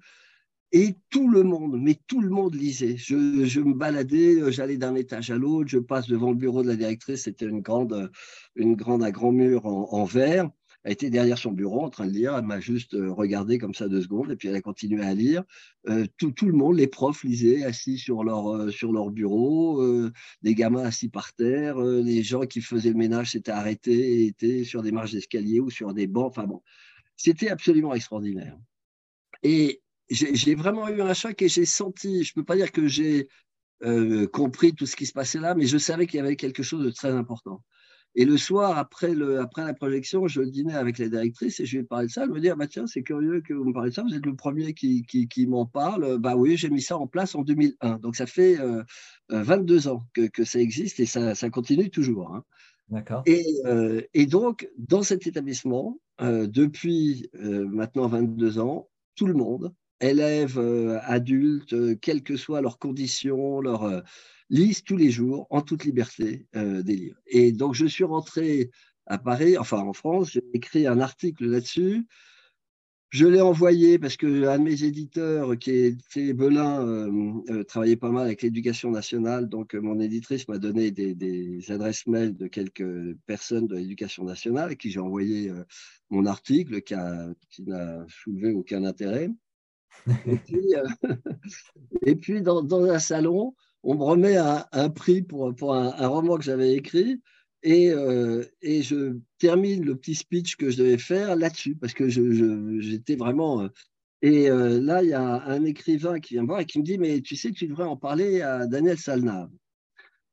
Et 0.74 0.96
tout 1.10 1.30
le 1.30 1.44
monde, 1.44 1.80
mais 1.80 1.98
tout 2.08 2.20
le 2.22 2.30
monde 2.30 2.54
lisait. 2.54 2.98
Je, 2.98 3.60
me 3.62 3.74
baladais, 3.74 4.52
j'allais 4.52 4.78
d'un 4.78 4.96
étage 4.96 5.32
à 5.32 5.38
l'autre, 5.38 5.70
je 5.70 5.80
passe 5.80 6.08
devant 6.08 6.32
le 6.32 6.36
bureau 6.36 6.62
de 6.62 6.68
la 6.68 6.76
directrice, 6.76 7.24
c'était 7.24 7.46
une 7.46 7.62
grande, 7.62 8.12
une 8.56 8.76
grande, 8.76 9.04
un 9.04 9.12
grand 9.12 9.32
mur 9.32 9.66
en, 9.66 10.04
verre. 10.04 10.50
Elle 10.88 10.94
était 10.94 11.10
derrière 11.10 11.38
son 11.38 11.52
bureau 11.52 11.84
en 11.84 11.90
train 11.90 12.08
de 12.08 12.14
lire, 12.14 12.38
elle 12.38 12.46
m'a 12.46 12.62
juste 12.62 12.94
euh, 12.94 13.12
regardé 13.12 13.58
comme 13.58 13.74
ça 13.74 13.90
deux 13.90 14.02
secondes, 14.02 14.32
et 14.32 14.38
puis 14.38 14.48
elle 14.48 14.56
a 14.56 14.62
continué 14.62 15.04
à 15.04 15.14
lire. 15.14 15.44
Euh, 15.90 16.06
tout, 16.18 16.34
le 16.44 16.54
monde, 16.54 16.78
les 16.78 16.88
profs 16.88 17.26
lisaient 17.26 17.66
assis 17.66 17.98
sur 17.98 18.24
leur, 18.24 18.56
euh, 18.56 18.72
sur 18.72 18.94
bureau, 19.12 19.84
des 20.44 20.56
gamins 20.56 20.86
assis 20.86 21.10
par 21.10 21.34
terre, 21.34 21.78
les 21.78 22.24
gens 22.24 22.46
qui 22.46 22.62
faisaient 22.62 22.92
le 22.92 22.96
ménage 22.96 23.32
s'étaient 23.32 23.52
arrêtés 23.52 24.22
et 24.22 24.28
étaient 24.28 24.64
sur 24.64 24.82
des 24.82 24.94
marches 24.94 25.12
d'escalier 25.12 25.60
ou 25.60 25.70
sur 25.70 25.94
des 25.94 26.08
bancs. 26.08 26.28
Enfin 26.28 26.46
bon, 26.46 26.62
c'était 27.18 27.50
absolument 27.50 27.94
extraordinaire. 27.94 28.58
Et 29.44 29.82
j'ai 30.10 30.56
vraiment 30.56 30.88
eu 30.88 31.02
un 31.02 31.14
choc 31.14 31.42
et 31.42 31.50
j'ai 31.50 31.66
senti, 31.66 32.24
je 32.24 32.32
ne 32.32 32.42
peux 32.42 32.46
pas 32.46 32.56
dire 32.56 32.72
que 32.72 32.88
j'ai 32.88 33.28
compris 34.32 34.74
tout 34.74 34.86
ce 34.86 34.96
qui 34.96 35.06
se 35.06 35.12
passait 35.12 35.42
là, 35.42 35.54
mais 35.54 35.66
je 35.66 35.78
savais 35.78 36.08
qu'il 36.08 36.20
y 36.20 36.22
avait 36.22 36.38
quelque 36.38 36.64
chose 36.64 36.86
de 36.86 36.92
très 36.92 37.12
important. 37.12 37.62
Et 38.16 38.26
le 38.26 38.38
soir, 38.38 38.78
après, 38.78 39.14
le, 39.14 39.40
après 39.40 39.64
la 39.64 39.74
projection, 39.74 40.28
je 40.28 40.42
dînais 40.42 40.74
avec 40.74 40.98
la 40.98 41.08
directrice 41.08 41.60
et 41.60 41.66
je 41.66 41.78
lui 41.78 41.84
ai 41.84 41.88
parlé 41.88 42.08
de 42.08 42.12
ça. 42.12 42.24
Elle 42.24 42.32
me 42.32 42.40
dit 42.40 42.50
ah 42.50 42.56
bah 42.56 42.68
tiens, 42.68 42.88
c'est 42.88 43.04
curieux 43.04 43.42
que 43.42 43.54
vous 43.54 43.66
me 43.66 43.74
parlez 43.74 43.92
de 43.92 43.96
ça, 43.96 44.04
vous 44.04 44.16
êtes 44.16 44.26
le 44.26 44.36
premier 44.36 44.74
qui, 44.74 45.06
qui, 45.06 45.48
m'en 45.48 45.66
parle. 45.66 46.18
Bah 46.18 46.36
oui, 46.36 46.58
j'ai 46.58 46.70
mis 46.70 46.82
ça 46.82 46.98
en 46.98 47.08
place 47.08 47.36
en 47.36 47.44
2001. 47.44 48.00
Donc 48.00 48.16
ça 48.16 48.26
fait 48.26 48.58
22 49.30 49.88
euh, 49.88 49.90
euh, 49.90 49.94
ans 49.94 50.04
que, 50.14 50.28
que, 50.28 50.44
ça 50.44 50.60
existe 50.60 51.00
et 51.00 51.06
ça, 51.06 51.36
ça 51.36 51.50
continue 51.50 51.90
toujours. 51.90 52.34
Hein. 52.34 52.44
D'accord. 52.90 53.22
Et, 53.26 53.46
et, 54.14 54.26
donc, 54.26 54.70
dans 54.78 55.04
cet 55.04 55.28
établissement, 55.28 56.00
euh, 56.20 56.48
depuis 56.48 57.30
euh, 57.36 57.68
maintenant 57.68 58.08
22 58.08 58.60
ans, 58.60 58.90
tout 59.16 59.28
le 59.28 59.36
monde, 59.36 59.74
élèves, 60.02 60.58
euh, 60.58 61.00
adultes, 61.04 62.00
quelles 62.00 62.24
que 62.24 62.38
soient 62.38 62.62
leurs 62.62 62.80
conditions, 62.80 63.62
leur, 63.62 64.04
lisent 64.50 64.84
tous 64.84 64.98
les 64.98 65.12
jours, 65.12 65.48
en 65.50 65.62
toute 65.62 65.84
liberté, 65.84 66.48
des 66.54 66.96
livres. 66.96 67.20
Et 67.28 67.52
donc, 67.52 67.74
je 67.76 67.86
suis 67.86 68.04
rentré 68.04 68.72
à 69.06 69.18
Paris, 69.18 69.58
enfin 69.58 69.80
en 69.80 69.94
France, 69.94 70.32
j'ai 70.32 70.44
écrit 70.54 70.88
un 70.88 71.00
article 71.00 71.46
là-dessus 71.46 72.06
je 73.10 73.26
l'ai 73.26 73.42
envoyé 73.42 74.00
parce 74.00 74.18
que 74.18 74.46
un 74.48 74.60
de 74.60 74.64
mes 74.64 74.84
éditeurs, 74.84 75.58
qui 75.58 75.72
était 75.72 76.34
Belin, 76.34 76.86
euh, 76.86 77.34
euh, 77.50 77.64
travaillait 77.64 77.96
pas 77.96 78.12
mal 78.12 78.26
avec 78.26 78.42
l'éducation 78.42 78.92
nationale. 78.92 79.48
Donc, 79.48 79.76
euh, 79.76 79.80
mon 79.80 80.00
éditrice 80.00 80.48
m'a 80.48 80.58
donné 80.58 80.92
des, 80.92 81.72
adresses 81.72 82.06
mail 82.06 82.36
de 82.36 82.48
quelques 82.48 83.16
personnes 83.26 83.68
de 83.68 83.76
l'éducation 83.76 84.26
nationale 84.26 84.72
à 84.72 84.76
qui 84.76 84.92
j'ai 84.92 85.00
envoyé 85.00 85.52
mon 86.10 86.26
article 86.26 86.82
qui, 86.82 86.96
n'a 87.66 88.06
soulevé 88.10 88.52
aucun 88.52 88.84
intérêt. 88.84 89.30
et 92.06 92.16
puis, 92.16 92.42
dans, 92.42 92.86
un 92.86 93.00
salon, 93.00 93.56
on 93.88 93.96
me 93.96 94.04
remet 94.04 94.36
un, 94.36 94.90
prix 94.90 95.22
pour, 95.22 95.74
un, 95.74 96.08
roman 96.08 96.38
que 96.38 96.44
j'avais 96.44 96.74
écrit. 96.76 97.22
Euh, 97.66 98.44
et, 98.62 98.82
je 98.84 99.18
termine 99.40 99.84
le 99.86 99.96
petit 99.96 100.14
speech 100.14 100.58
que 100.58 100.70
je 100.70 100.78
devais 100.78 100.98
faire 100.98 101.38
là-dessus, 101.38 101.76
parce 101.76 101.94
que 101.94 102.10
j'étais 102.10 103.16
vraiment... 103.16 103.62
Euh, 103.62 103.70
et 104.22 104.50
euh, 104.50 104.82
là, 104.82 105.04
il 105.04 105.10
y 105.10 105.14
a 105.14 105.42
un 105.46 105.64
écrivain 105.64 106.20
qui 106.20 106.34
vient 106.34 106.42
me 106.44 106.48
voir 106.48 106.60
et 106.60 106.66
qui 106.66 106.80
me 106.80 106.84
dit, 106.84 106.98
mais 106.98 107.22
tu 107.22 107.38
sais, 107.38 107.52
tu 107.52 107.66
devrais 107.68 107.86
en 107.86 107.96
parler 107.96 108.42
à 108.42 108.68
Daniel 108.68 108.98
Salnave. 108.98 109.52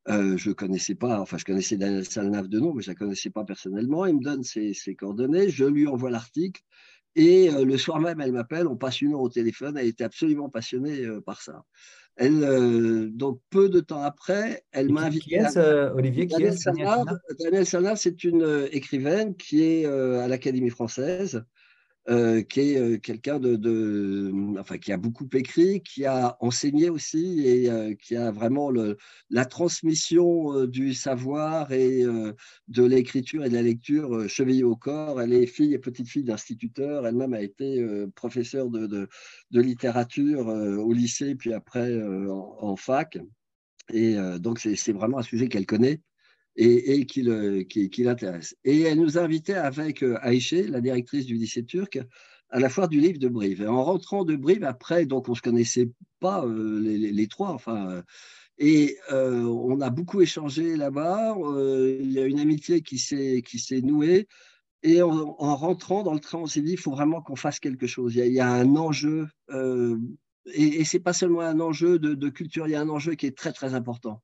je 0.09 0.51
connaissais 0.51 0.97
pas, 0.97 1.21
enfin, 1.21 1.39
je 1.39 1.45
connaissais 1.45 1.77
Daniel 1.77 2.05
Salnave 2.05 2.49
de 2.49 2.59
nom, 2.59 2.75
mais 2.75 2.83
je 2.83 2.91
ne 2.91 2.95
la 2.95 2.99
connaissais 2.99 3.31
pas 3.31 3.45
personnellement. 3.45 4.05
Il 4.05 4.17
me 4.17 4.23
donne 4.23 4.43
ses, 4.43 4.75
coordonnées, 4.99 5.49
je 5.49 5.65
lui 5.65 5.87
envoie 5.87 6.11
l'article. 6.11 6.61
Et 7.15 7.53
le 7.53 7.79
soir 7.79 8.01
même, 8.01 8.21
elle 8.21 8.33
m'appelle, 8.33 8.67
on 8.67 8.77
passe 8.77 9.01
une 9.01 9.13
heure 9.13 9.21
au 9.21 9.29
téléphone, 9.29 9.77
elle 9.79 9.87
était 9.87 10.03
absolument 10.03 10.49
passionnée 10.49 11.07
par 11.25 11.41
ça. 11.41 11.63
Elle, 12.17 13.11
donc 13.13 13.41
peu 13.51 13.69
de 13.69 13.81
temps 13.81 14.03
après, 14.03 14.65
elle 14.73 14.91
m'a 14.91 15.03
invité. 15.03 15.25
Qui 15.25 15.35
est 15.35 15.59
Olivier 15.95 16.27
Qui 16.27 16.45
est 16.45 16.67
Daniel 17.41 17.67
Sanard, 17.67 17.99
c'est 17.99 18.23
une 18.25 18.69
écrivaine 18.71 19.37
qui 19.37 19.63
est 19.63 19.87
à 19.87 20.29
l'Académie 20.29 20.71
française 20.71 21.45
euh, 22.11 22.43
qui 22.43 22.61
est 22.61 22.79
euh, 22.79 22.99
quelqu'un 22.99 23.39
de, 23.39 24.31
enfin, 24.59 24.77
qui 24.77 24.93
a 24.93 24.99
beaucoup 24.99 25.27
écrit, 25.33 25.81
qui 25.81 26.05
a 26.05 26.37
enseigné 26.41 26.91
aussi 26.91 27.41
et 27.47 27.71
euh, 27.71 27.95
qui 27.95 28.15
a 28.15 28.31
vraiment 28.31 28.71
la 29.31 29.45
transmission 29.47 30.67
du 30.67 30.93
savoir 30.93 31.73
et 31.73 32.03
de 32.69 32.85
l'écriture 32.85 33.45
et 33.45 33.49
de 33.49 33.55
la 33.55 33.63
lecture 33.63 34.29
chevillée 34.29 34.65
au 34.65 34.77
corps. 34.77 35.23
Elle 35.23 35.33
est 35.33 35.47
fille 35.47 35.73
et 35.73 35.79
petite 35.79 36.09
fille 36.09 36.25
d'instituteur. 36.25 37.07
Elle-même 37.07 37.33
a 37.33 37.41
été 37.41 37.83
professeure 38.15 38.69
de, 38.69 39.09
littérature 39.51 40.49
au 40.49 40.93
lycée, 40.93 41.35
puis 41.35 41.55
après 41.55 41.99
en, 42.29 42.77
fac. 42.77 43.19
Et 43.93 44.17
donc, 44.41 44.59
c'est 44.59 44.93
vraiment 44.93 45.19
un 45.19 45.23
sujet 45.23 45.49
qu'elle 45.49 45.67
connaît 45.67 46.01
et, 46.57 47.07
qui, 47.07 47.23
l'intéresse. 47.23 48.57
Et 48.65 48.83
elle 48.83 48.99
nous 48.99 49.19
a 49.19 49.23
invités 49.23 49.55
avec 49.55 50.03
euh, 50.03 50.19
Aïché, 50.21 50.67
la 50.67 50.81
directrice 50.81 51.27
du 51.27 51.35
lycée 51.35 51.65
turc, 51.65 51.99
à 52.51 52.61
la 52.61 52.69
foire 52.69 52.89
du 52.89 53.01
livre 53.01 53.19
de 53.19 53.29
Brive. 53.29 53.63
Et 53.63 53.67
en 53.67 53.83
rentrant 53.83 54.25
de 54.25 54.37
Brive, 54.37 54.65
après, 54.65 55.07
donc 55.07 55.29
on 55.29 55.33
ne 55.33 55.37
se 55.37 55.43
connaissait 55.43 55.91
pas 56.21 56.45
euh, 56.45 56.81
les, 56.81 57.27
trois, 57.27 57.51
enfin, 57.51 57.91
euh, 57.91 58.03
et 58.59 58.97
on 59.11 59.81
a 59.81 59.91
beaucoup 59.91 60.21
échangé 60.21 60.77
là-bas. 60.77 61.37
il 62.01 62.13
y 62.13 62.21
a 62.21 62.25
une 62.25 62.39
amitié 62.39 62.83
qui 62.83 62.99
s'est 62.99 63.81
nouée. 63.83 64.29
Et 64.85 65.03
en, 65.03 65.35
rentrant 65.57 66.05
dans 66.05 66.13
le 66.13 66.21
train, 66.21 66.39
on 66.39 66.47
s'est 66.47 66.61
dit, 66.61 66.73
il 66.73 66.79
faut 66.79 66.93
vraiment 66.93 67.21
qu'on 67.21 67.35
fasse 67.35 67.59
quelque 67.59 67.89
chose. 67.89 68.15
Il 68.15 68.33
y 68.33 68.39
a, 68.39 68.49
un 68.49 68.77
enjeu, 68.77 69.27
et, 69.51 70.81
et 70.81 70.85
ce 70.85 70.97
n'est 70.97 71.03
pas 71.03 71.13
seulement 71.13 71.41
un 71.41 71.59
enjeu 71.59 71.99
de, 71.99 72.29
culture, 72.29 72.69
il 72.69 72.73
y 72.73 72.77
a 72.77 72.81
un 72.81 72.89
enjeu 72.89 73.15
qui 73.15 73.27
est 73.27 73.37
très, 73.37 73.53
très 73.53 73.75
important. 73.75 74.23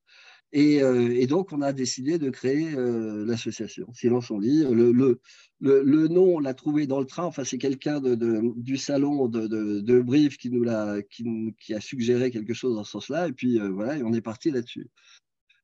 Euh, 0.55 1.11
et, 1.11 1.27
donc, 1.27 1.53
on 1.53 1.63
a 1.63 1.73
décidé 1.73 2.19
de 2.19 2.29
créer 2.31 2.75
euh, 2.75 3.25
l'association 3.25 3.87
Silence 3.93 4.31
on 4.31 4.39
lit. 4.39 4.65
Le, 4.65 4.91
le, 4.91 5.21
le, 5.61 6.09
nom, 6.09 6.37
on 6.37 6.41
l'a 6.41 6.55
trouvé 6.55 6.87
dans 6.87 6.99
le 6.99 7.07
train. 7.07 7.25
Enfin, 7.25 7.45
c'est 7.45 7.59
quelqu'un 7.59 8.01
de, 8.01 8.17
du 8.57 8.77
salon 8.77 9.29
de, 9.29 9.47
de, 9.47 10.01
Brive 10.01 10.37
qui 10.37 10.51
nous 10.51 10.65
l'a, 10.65 11.03
qui, 11.03 11.55
qui, 11.61 11.75
a 11.75 11.81
suggéré 11.81 12.31
quelque 12.31 12.55
chose 12.55 12.75
dans 12.75 12.85
ce 12.85 12.93
sens-là. 12.93 13.29
Et 13.29 13.33
puis, 13.33 13.61
euh, 13.61 13.69
voilà, 13.69 13.97
et 13.97 14.03
on 14.03 14.13
est 14.13 14.21
parti 14.21 14.51
là-dessus. 14.51 14.89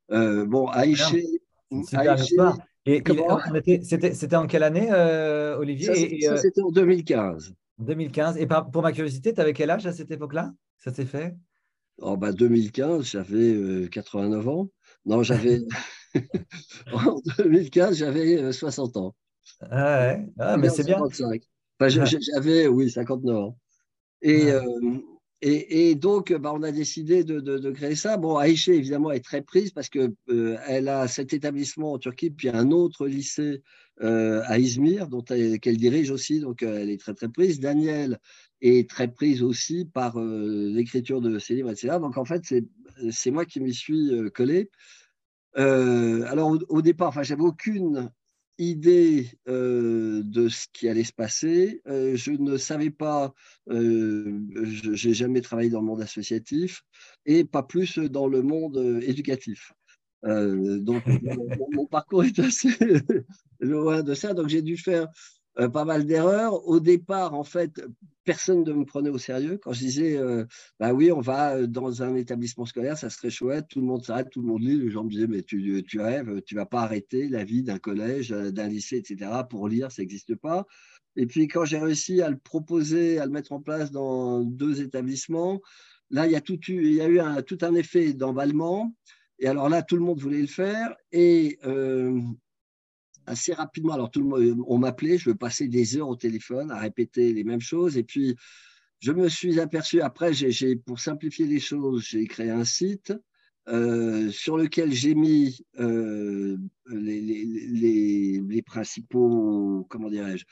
bon, 0.09 0.69
Aïché. 0.69 1.25
Et 2.89 3.03
c'était, 3.83 4.37
en 4.37 4.47
quelle 4.47 4.63
année, 4.63 4.93
Olivier? 5.59 6.21
C'était 6.37 6.63
en 6.63 6.71
2015. 6.71 7.55
2015. 7.79 8.39
Et 8.39 8.47
pour 8.47 8.83
ma 8.83 8.93
curiosité, 8.93 9.35
tu 9.35 9.41
avais 9.41 9.53
quel 9.53 9.71
âge 9.71 9.85
à 9.87 9.93
cette 9.93 10.13
époque-là? 10.13 10.55
Ça 10.79 10.95
s'est 10.95 11.07
fait? 11.07 11.35
En 12.01 12.17
bah, 12.17 12.31
2015, 12.31 13.05
j'avais 13.05 13.89
89 13.91 14.49
ans. 14.49 14.69
Non, 15.07 15.23
j'avais. 15.23 15.61
en 16.93 17.21
2015, 17.39 17.97
j'avais 17.97 18.53
60 18.53 18.97
euh, 18.97 19.01
ans. 19.01 19.15
Ah 19.71 20.01
ouais, 20.01 20.27
ah, 20.39 20.57
mais 20.57 20.69
c'est 20.69 20.85
bien. 20.85 20.99
j'avais, 21.81 22.67
oui, 22.67 22.91
59 22.91 23.37
ans. 23.37 23.59
Et, 24.23 24.51
euh, 24.51 24.63
et, 25.43 25.91
et, 25.91 25.95
donc, 25.95 26.33
bah, 26.33 26.53
on 26.53 26.63
a 26.65 26.73
décidé 26.73 27.23
de, 27.23 27.39
de, 27.39 27.71
créer 27.71 27.95
ça. 27.95 28.17
Bon, 28.17 28.37
Aïché, 28.37 28.75
évidemment, 28.75 29.13
est 29.13 29.25
très 29.25 29.43
prise 29.43 29.71
parce 29.71 29.89
qu'elle 29.89 30.15
euh, 30.31 30.57
elle 30.67 30.89
a 30.89 31.07
cet 31.07 31.33
établissement 31.33 31.93
en 31.93 31.99
Turquie, 31.99 32.31
puis 32.31 32.49
un 32.49 32.73
autre 32.73 33.07
lycée 33.07 33.63
à 33.99 34.59
Izmir, 34.59 35.09
dont 35.09 35.23
qu'elle 35.23 35.79
dirige 35.79 36.11
aussi, 36.11 36.41
donc 36.41 36.63
elle 36.63 36.91
est 36.91 37.01
très, 37.01 37.15
très 37.15 37.31
prise. 37.31 37.61
Daniel 37.61 38.19
est 38.61 38.91
très 38.91 39.09
prise 39.09 39.43
aussi 39.43 39.87
par 39.87 40.19
l'écriture 40.19 41.23
de 41.23 41.39
ses 41.39 41.55
livres, 41.55 41.71
etc. 41.71 41.99
Donc, 41.99 42.19
en 42.19 42.25
fait, 42.27 42.43
c'est 42.45 42.67
moi 43.31 43.45
qui 43.45 43.61
m'y 43.61 43.75
suis 43.75 44.11
collé. 44.35 44.71
Euh, 45.59 46.25
alors 46.27 46.59
au, 46.69 46.83
départ, 46.83 47.09
enfin, 47.09 47.23
j'avais 47.23 47.43
aucune 47.43 48.11
idée 48.59 49.29
euh, 49.49 50.23
de 50.25 50.49
ce 50.49 50.67
qui 50.73 50.89
allait 50.89 51.05
se 51.05 51.13
passer. 51.13 51.83
Euh, 51.87 52.17
je 52.17 52.33
ne 52.33 52.57
savais 52.57 52.91
pas, 52.91 53.33
je 53.69 55.07
n'ai 55.07 55.15
jamais 55.15 55.41
travaillé 55.41 55.71
dans 55.71 55.81
le 55.81 55.87
monde 55.87 56.03
associatif 56.03 56.83
et 57.25 57.45
pas 57.45 57.63
plus 57.63 57.99
dans 57.99 58.29
le 58.29 58.43
monde 58.43 59.01
éducatif. 59.03 59.73
donc 60.23 61.05
mon, 61.73 61.87
parcours 61.87 62.25
est 62.25 62.39
assez 62.39 62.71
loin 63.61 64.03
de 64.03 64.15
ça. 64.15 64.35
Donc 64.35 64.49
j'ai 64.49 64.63
dû 64.63 64.77
faire 64.77 65.09
pas 65.57 65.85
mal 65.85 66.05
d'erreurs. 66.05 66.67
Au 66.69 66.81
départ, 66.81 67.35
en 67.35 67.45
fait, 67.45 67.81
personne 68.27 68.65
ne 68.65 68.73
me 68.73 68.85
prenait 68.85 69.09
au 69.09 69.17
sérieux. 69.17 69.59
Quand 69.63 69.73
je 69.73 69.79
disais, 69.79 70.19
euh, 70.19 70.45
bah 70.79 70.93
oui, 70.93 71.11
on 71.11 71.21
va 71.21 71.57
euh, 71.57 71.67
dans 71.67 72.03
un 72.03 72.15
établissement 72.17 72.67
scolaire, 72.67 72.99
ça 72.99 73.09
serait 73.09 73.31
chouette, 73.31 73.67
tout 73.71 73.81
le 73.81 73.87
monde 73.87 74.05
s'arrête, 74.05 74.29
tout 74.31 74.43
le 74.43 74.49
monde 74.49 74.63
lit. 74.63 74.79
Les 74.79 74.91
gens 74.91 75.05
me 75.05 75.11
disaient, 75.11 75.29
mais 75.29 75.43
tu, 75.43 75.83
tu 75.87 76.01
rêves, 76.01 76.43
tu 76.43 76.55
vas 76.55 76.67
pas 76.67 76.83
arrêter 76.83 77.29
la 77.29 77.45
vie 77.45 77.63
d'un 77.63 77.79
collège, 77.79 78.33
euh, 78.33 78.51
d'un 78.51 78.69
lycée, 78.69 78.97
etc. 78.97 79.31
pour 79.49 79.69
lire, 79.69 79.91
ça 79.91 80.03
n'existe 80.03 80.35
pas. 80.35 80.67
Et 81.15 81.27
puis 81.27 81.49
quand 81.49 81.65
j'ai 81.65 81.79
réussi 81.79 82.21
à 82.21 82.29
le 82.29 82.37
proposer, 82.37 83.19
à 83.19 83.25
le 83.25 83.33
mettre 83.33 83.53
en 83.53 83.61
place 83.61 83.91
dans 83.91 84.43
deux 84.43 84.83
établissements, 84.83 85.63
là, 86.11 86.27
il 86.27 86.33
y 86.33 86.37
a, 86.37 86.43
tout, 86.43 86.59
il 86.69 86.93
y 86.93 87.01
a 87.01 87.09
eu 87.09 87.21
un, 87.21 87.41
tout 87.41 87.59
un 87.63 87.75
effet 87.75 88.13
d'emballement. 88.13 88.95
Et 89.39 89.47
alors 89.47 89.69
là, 89.69 89.83
tout 89.83 89.97
le 89.97 90.03
monde 90.03 90.19
voulait 90.19 90.41
le 90.41 90.47
faire. 90.47 90.95
Et 91.13 91.59
assez 93.27 93.53
rapidement. 93.53 93.95
Alors, 93.95 94.11
tout 94.11 94.21
le 94.21 94.27
monde, 94.27 94.65
on 94.67 94.79
m'appelait, 94.79 95.19
je 95.19 95.31
passais 95.31 95.69
des 95.69 95.97
heures 95.97 96.09
au 96.09 96.17
téléphone 96.17 96.71
à 96.71 96.79
répéter 96.79 97.33
les 97.33 97.45
mêmes 97.45 97.61
choses. 97.61 97.97
Et 97.97 98.05
puis, 98.05 98.37
je 99.01 99.13
me 99.13 99.29
suis 99.29 99.61
aperçu, 99.61 100.01
après, 100.01 100.33
j'ai, 100.33 100.77
pour 100.77 101.01
simplifier 101.01 101.47
les 101.47 101.61
choses, 101.61 102.05
j'ai 102.05 102.27
créé 102.27 102.51
un 102.51 102.65
site 102.65 103.13
euh, 103.69 104.31
sur 104.31 104.57
lequel 104.57 104.93
j'ai 104.93 105.15
mis 105.15 105.61
euh, 105.81 106.57
les, 106.87 107.21
les, 107.21 108.41
les, 108.47 108.63
principaux, 108.63 109.87
comment 109.91 110.09
dirais-je, 110.09 110.45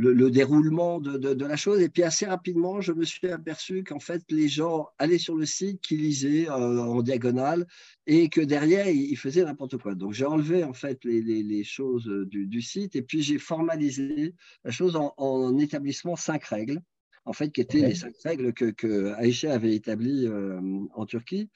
le, 0.00 0.30
déroulement 0.30 0.98
de, 1.00 1.44
la 1.44 1.56
chose. 1.56 1.80
Et 1.80 1.88
puis 1.88 2.02
assez 2.02 2.26
rapidement, 2.26 2.80
je 2.80 2.92
me 2.92 3.04
suis 3.04 3.28
aperçu 3.28 3.84
qu'en 3.84 3.98
fait, 3.98 4.22
les 4.30 4.48
gens 4.48 4.88
allaient 4.98 5.18
sur 5.18 5.36
le 5.36 5.46
site, 5.46 5.80
qui 5.82 5.96
lisaient 5.96 6.48
euh, 6.48 6.80
en 6.80 7.02
diagonale 7.02 7.66
et 8.06 8.28
que 8.28 8.40
derrière, 8.40 8.88
ils, 8.88 9.16
faisaient 9.16 9.44
n'importe 9.44 9.76
quoi. 9.76 9.94
Donc 9.94 10.12
j'ai 10.12 10.24
enlevé 10.24 10.64
en 10.64 10.72
fait 10.72 11.04
les, 11.04 11.64
choses 11.64 12.06
du, 12.06 12.62
site 12.62 12.96
et 12.96 13.02
puis 13.02 13.22
j'ai 13.22 13.38
formalisé 13.38 14.34
la 14.64 14.70
chose 14.70 14.96
en, 14.96 15.58
établissement 15.58 16.16
cinq 16.16 16.44
règles, 16.44 16.80
en 17.26 17.32
fait, 17.32 17.50
qui 17.50 17.60
étaient 17.60 17.86
les 17.86 17.94
cinq 17.94 18.14
règles 18.24 18.52
que, 18.54 18.70
que 18.70 19.12
Aïcha 19.14 19.52
avait 19.52 19.74
établies 19.74 20.26
euh, 20.26 20.60
en 20.94 21.04
Turquie 21.04 21.50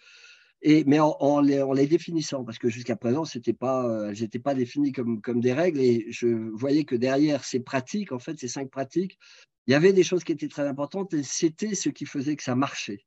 mais 0.87 0.99
en, 1.00 1.40
les, 1.40 1.87
définissant, 1.87 2.44
parce 2.44 2.59
que 2.59 2.68
jusqu'à 2.68 2.97
présent, 2.97 3.25
c'était 3.25 3.52
pas, 3.52 3.85
elles 3.85 4.16
euh, 4.16 4.21
n'étaient 4.21 4.38
pas 4.38 4.54
définies 4.54 4.92
comme, 4.92 5.21
comme 5.21 5.40
des 5.40 5.52
règles, 5.52 5.80
et 5.80 6.06
je 6.11 6.26
voyais 6.26 6.85
que 6.85 6.97
derrière 6.97 7.44
ces 7.44 7.61
pratiques, 7.61 8.12
en 8.12 8.18
fait, 8.18 8.38
ces 8.38 8.49
cinq 8.49 8.71
pratiques, 8.71 9.18
il 9.66 9.73
y 9.73 9.75
avait 9.75 9.92
des 9.92 10.02
choses 10.02 10.25
qui 10.25 10.33
étaient 10.33 10.49
très 10.49 10.66
importantes, 10.66 11.12
et 11.12 11.23
c'était 11.23 11.75
ce 11.75 11.90
qui 11.90 12.06
faisait 12.06 12.37
que 12.37 12.42
ça 12.42 12.54
marchait. 12.54 13.04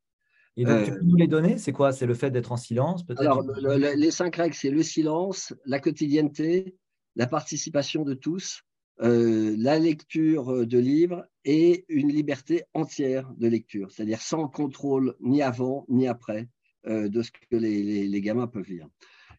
Et 0.55 0.65
donc, 0.65 0.85
tu 0.85 0.91
peux 0.91 1.03
nous 1.03 1.15
les 1.15 1.27
donner? 1.27 1.57
C'est 1.57 1.71
quoi? 1.71 1.91
C'est 1.91 2.07
le 2.07 2.15
fait 2.15 2.31
d'être 2.31 2.51
en 2.51 2.57
silence 2.57 3.03
Alors, 3.17 3.43
les 3.43 4.11
cinq 4.11 4.35
règles, 4.35 4.55
c'est 4.55 4.71
le 4.71 4.81
silence, 4.81 5.53
la 5.65 5.79
quotidienneté, 5.79 6.75
la 7.15 7.27
participation 7.27 8.03
de 8.03 8.15
tous, 8.15 8.61
euh, 9.01 9.55
la 9.57 9.77
lecture 9.77 10.65
de 10.65 10.79
livres 10.79 11.27
et 11.45 11.85
une 11.89 12.11
liberté 12.11 12.63
entière 12.73 13.31
de 13.37 13.47
lecture, 13.47 13.91
c'est-à-dire 13.91 14.21
sans 14.21 14.47
contrôle 14.47 15.15
ni 15.21 15.43
avant 15.43 15.85
ni 15.89 16.07
après. 16.07 16.47
Euh, 16.87 17.09
de 17.09 17.21
ce 17.21 17.31
que 17.31 17.57
les, 17.57 18.21
gamins 18.21 18.47
peuvent 18.47 18.69
lire. 18.69 18.87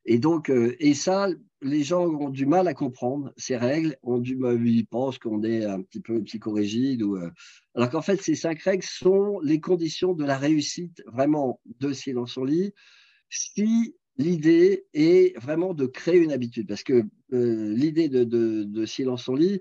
Et 0.04 0.18
donc, 0.18 0.50
euh, 0.50 0.76
et 0.80 0.92
ça, 0.92 1.28
les 1.62 1.82
gens 1.82 2.06
ont 2.06 2.28
du 2.28 2.44
mal 2.44 2.68
à 2.68 2.74
comprendre 2.74 3.32
ces 3.38 3.56
règles, 3.56 3.96
ont 4.02 4.18
du 4.18 4.38
ils 4.66 4.86
pensent 4.86 5.18
qu'on 5.18 5.42
est 5.42 5.64
un 5.64 5.80
petit 5.80 6.00
peu 6.00 6.22
psychorigide. 6.24 7.02
Ou, 7.02 7.16
euh, 7.16 7.30
alors 7.74 7.88
qu'en 7.88 8.02
fait, 8.02 8.20
ces 8.20 8.34
cinq 8.34 8.60
règles 8.60 8.84
sont 8.84 9.40
les 9.40 9.60
conditions 9.60 10.12
de 10.12 10.24
la 10.26 10.36
réussite 10.36 11.02
vraiment 11.06 11.60
de 11.80 11.94
Silence 11.94 12.36
en 12.36 12.44
lit, 12.44 12.74
si 13.30 13.94
l'idée 14.18 14.84
est 14.92 15.38
vraiment 15.38 15.72
de 15.72 15.86
créer 15.86 16.18
une 16.18 16.32
habitude. 16.32 16.68
Parce 16.68 16.82
que 16.82 17.04
l'idée 17.30 18.10
de, 18.10 18.24
de, 18.24 18.84
Silence 18.84 19.26
en 19.28 19.36
lit, 19.36 19.60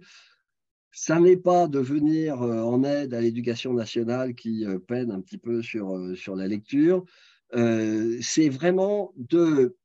ça 0.92 1.22
n'est 1.22 1.38
pas 1.38 1.68
de 1.68 1.80
venir 1.80 2.42
en 2.42 2.84
aide 2.84 3.14
à 3.14 3.22
l'éducation 3.22 3.74
nationale 3.74 4.36
qui 4.36 4.66
peine 4.88 5.12
un 5.12 5.22
petit 5.22 5.38
peu 5.38 5.62
sur, 5.62 6.18
sur 6.18 6.36
la 6.36 6.48
lecture, 6.48 7.06
euh, 7.54 8.18
c'est 8.22 8.50
vraiment 8.50 9.14
de 9.16 9.78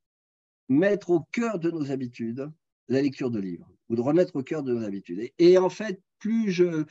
mettre 0.69 1.11
au 1.11 1.21
cœur 1.31 1.59
de 1.59 1.71
nos 1.71 1.91
habitudes 1.91 2.49
la 2.89 3.01
lecture 3.01 3.31
de 3.31 3.39
livres, 3.39 3.69
ou 3.89 3.95
de 3.95 4.01
remettre 4.01 4.35
au 4.35 4.43
cœur 4.43 4.63
de 4.63 4.73
nos 4.73 4.83
habitudes. 4.83 5.31
Et, 5.39 5.57
en 5.57 5.69
fait, 5.69 6.01
plus 6.19 6.51
je, 6.51 6.83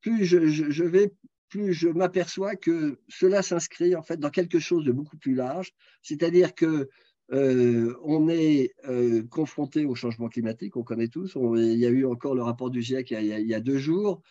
plus 0.00 0.24
je, 0.24 0.84
vais, 0.84 1.12
plus 1.48 1.72
je 1.72 1.88
m'aperçois 1.88 2.56
que 2.56 2.98
cela 3.08 3.42
s'inscrit 3.42 3.94
en 3.94 4.02
fait 4.02 4.18
dans 4.18 4.30
quelque 4.30 4.58
chose 4.58 4.84
de 4.84 4.92
beaucoup 4.92 5.18
plus 5.18 5.34
large, 5.34 5.72
c'est-à-dire 6.02 6.54
que 6.54 6.88
euh, 7.32 7.96
on 8.04 8.28
est 8.28 8.72
euh, 8.88 9.24
confronté 9.24 9.84
au 9.84 9.94
changement 9.94 10.28
climatique, 10.28 10.76
on 10.76 10.84
connaît 10.84 11.08
tous. 11.08 11.36
il 11.56 11.78
y 11.78 11.86
a 11.86 11.90
eu 11.90 12.06
encore 12.06 12.34
le 12.34 12.42
rapport 12.42 12.70
du 12.70 12.82
GIEC 12.82 13.10
il 13.10 13.46
y 13.46 13.54
a, 13.54 13.60
deux 13.60 13.78
jours. 13.78 14.22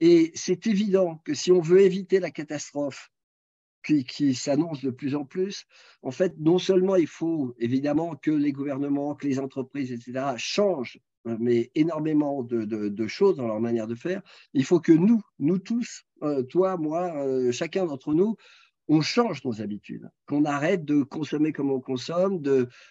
Et 0.00 0.32
c'est 0.34 0.66
évident 0.66 1.20
que 1.24 1.34
si 1.34 1.52
on 1.52 1.60
veut 1.60 1.80
éviter 1.80 2.18
la 2.20 2.30
catastrophe 2.30 3.10
qui, 3.84 4.04
qui 4.04 4.34
s'annonce 4.34 4.82
de 4.82 4.90
plus 4.90 5.14
en 5.14 5.24
plus, 5.24 5.66
en 6.02 6.10
fait, 6.10 6.34
non 6.38 6.58
seulement 6.58 6.96
il 6.96 7.06
faut 7.06 7.54
évidemment 7.58 8.16
que 8.16 8.30
les 8.30 8.52
gouvernements, 8.52 9.14
que 9.14 9.26
les 9.26 9.38
entreprises, 9.38 9.92
etc., 9.92 10.34
changent 10.36 11.00
euh, 11.26 11.36
mais 11.38 11.70
énormément 11.74 12.42
de, 12.42 13.06
choses 13.06 13.36
dans 13.36 13.46
leur 13.46 13.60
manière 13.60 13.86
de 13.86 13.94
faire. 13.94 14.22
Il 14.54 14.64
faut 14.64 14.80
que 14.80 14.92
nous, 14.92 15.20
nous 15.38 15.58
tous, 15.58 16.04
euh, 16.22 16.42
toi, 16.42 16.78
moi, 16.78 17.14
euh, 17.16 17.52
chacun 17.52 17.84
d'entre 17.84 18.14
nous, 18.14 18.36
on 18.88 19.02
change 19.02 19.44
nos 19.44 19.60
habitudes, 19.60 20.10
qu'on 20.26 20.44
arrête 20.44 20.84
de 20.84 21.02
consommer 21.02 21.52
comme 21.52 21.70
on 21.70 21.80
consomme, 21.80 22.40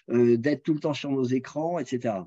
d'être 0.08 0.64
tout 0.64 0.74
le 0.74 0.80
temps 0.80 0.94
sur 0.94 1.12
nos 1.12 1.26
écrans, 1.26 1.78
etc. 1.78 2.20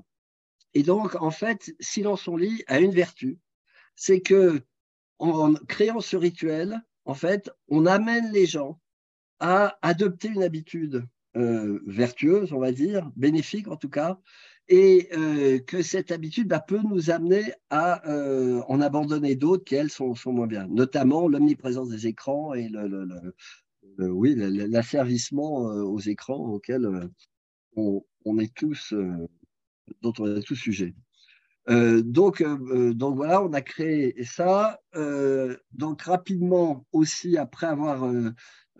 Et 0.75 0.83
donc, 0.83 1.15
en 1.21 1.31
fait, 1.31 1.73
Silence 1.79 2.27
on 2.27 2.37
lit 2.37 2.63
a 2.67 2.79
une 2.79 2.91
vertu, 2.91 3.39
c'est 3.95 4.21
que 4.21 4.61
en 5.17 5.53
créant 5.53 6.01
ce 6.01 6.17
rituel, 6.17 6.83
en 7.05 7.13
fait, 7.13 7.49
on 7.67 7.85
amène 7.85 8.31
les 8.31 8.45
gens 8.45 8.79
à 9.39 9.77
adopter 9.81 10.29
une 10.29 10.43
habitude 10.43 11.05
vertueuse, 11.35 12.53
on 12.53 12.59
va 12.59 12.71
dire, 12.71 13.09
bénéfique 13.15 13.67
en 13.67 13.75
tout 13.75 13.89
cas, 13.89 14.19
et 14.69 15.09
euh, 15.13 15.59
que 15.59 15.81
cette 15.81 16.11
habitude 16.11 16.47
bah, 16.47 16.59
peut 16.59 16.79
nous 16.83 17.09
amener 17.11 17.53
à 17.69 18.07
euh, 18.09 18.61
en 18.67 18.81
abandonner 18.81 19.35
d'autres 19.35 19.63
qui, 19.63 19.75
elles, 19.75 19.89
sont, 19.89 20.15
moins 20.27 20.47
bien, 20.47 20.67
notamment 20.67 21.27
l'omniprésence 21.27 21.89
des 21.89 22.07
écrans 22.07 22.53
et 22.53 22.69
l'asservissement 23.97 25.69
euh, 25.69 25.83
aux 25.83 25.99
écrans 25.99 26.37
auxquels 26.37 27.09
on, 27.75 28.03
est 28.39 28.53
tous, 28.53 28.93
dont 30.01 30.13
on 30.19 30.35
est 30.35 30.43
tous 30.43 30.55
sujets. 30.55 30.95
Donc, 31.67 32.43
donc 32.43 33.15
voilà, 33.15 33.41
on 33.41 33.53
a 33.53 33.61
créé 33.61 34.23
ça. 34.23 34.79
donc 35.71 36.01
rapidement 36.01 36.85
aussi, 36.91 37.37
après 37.37 37.67
avoir 37.67 38.03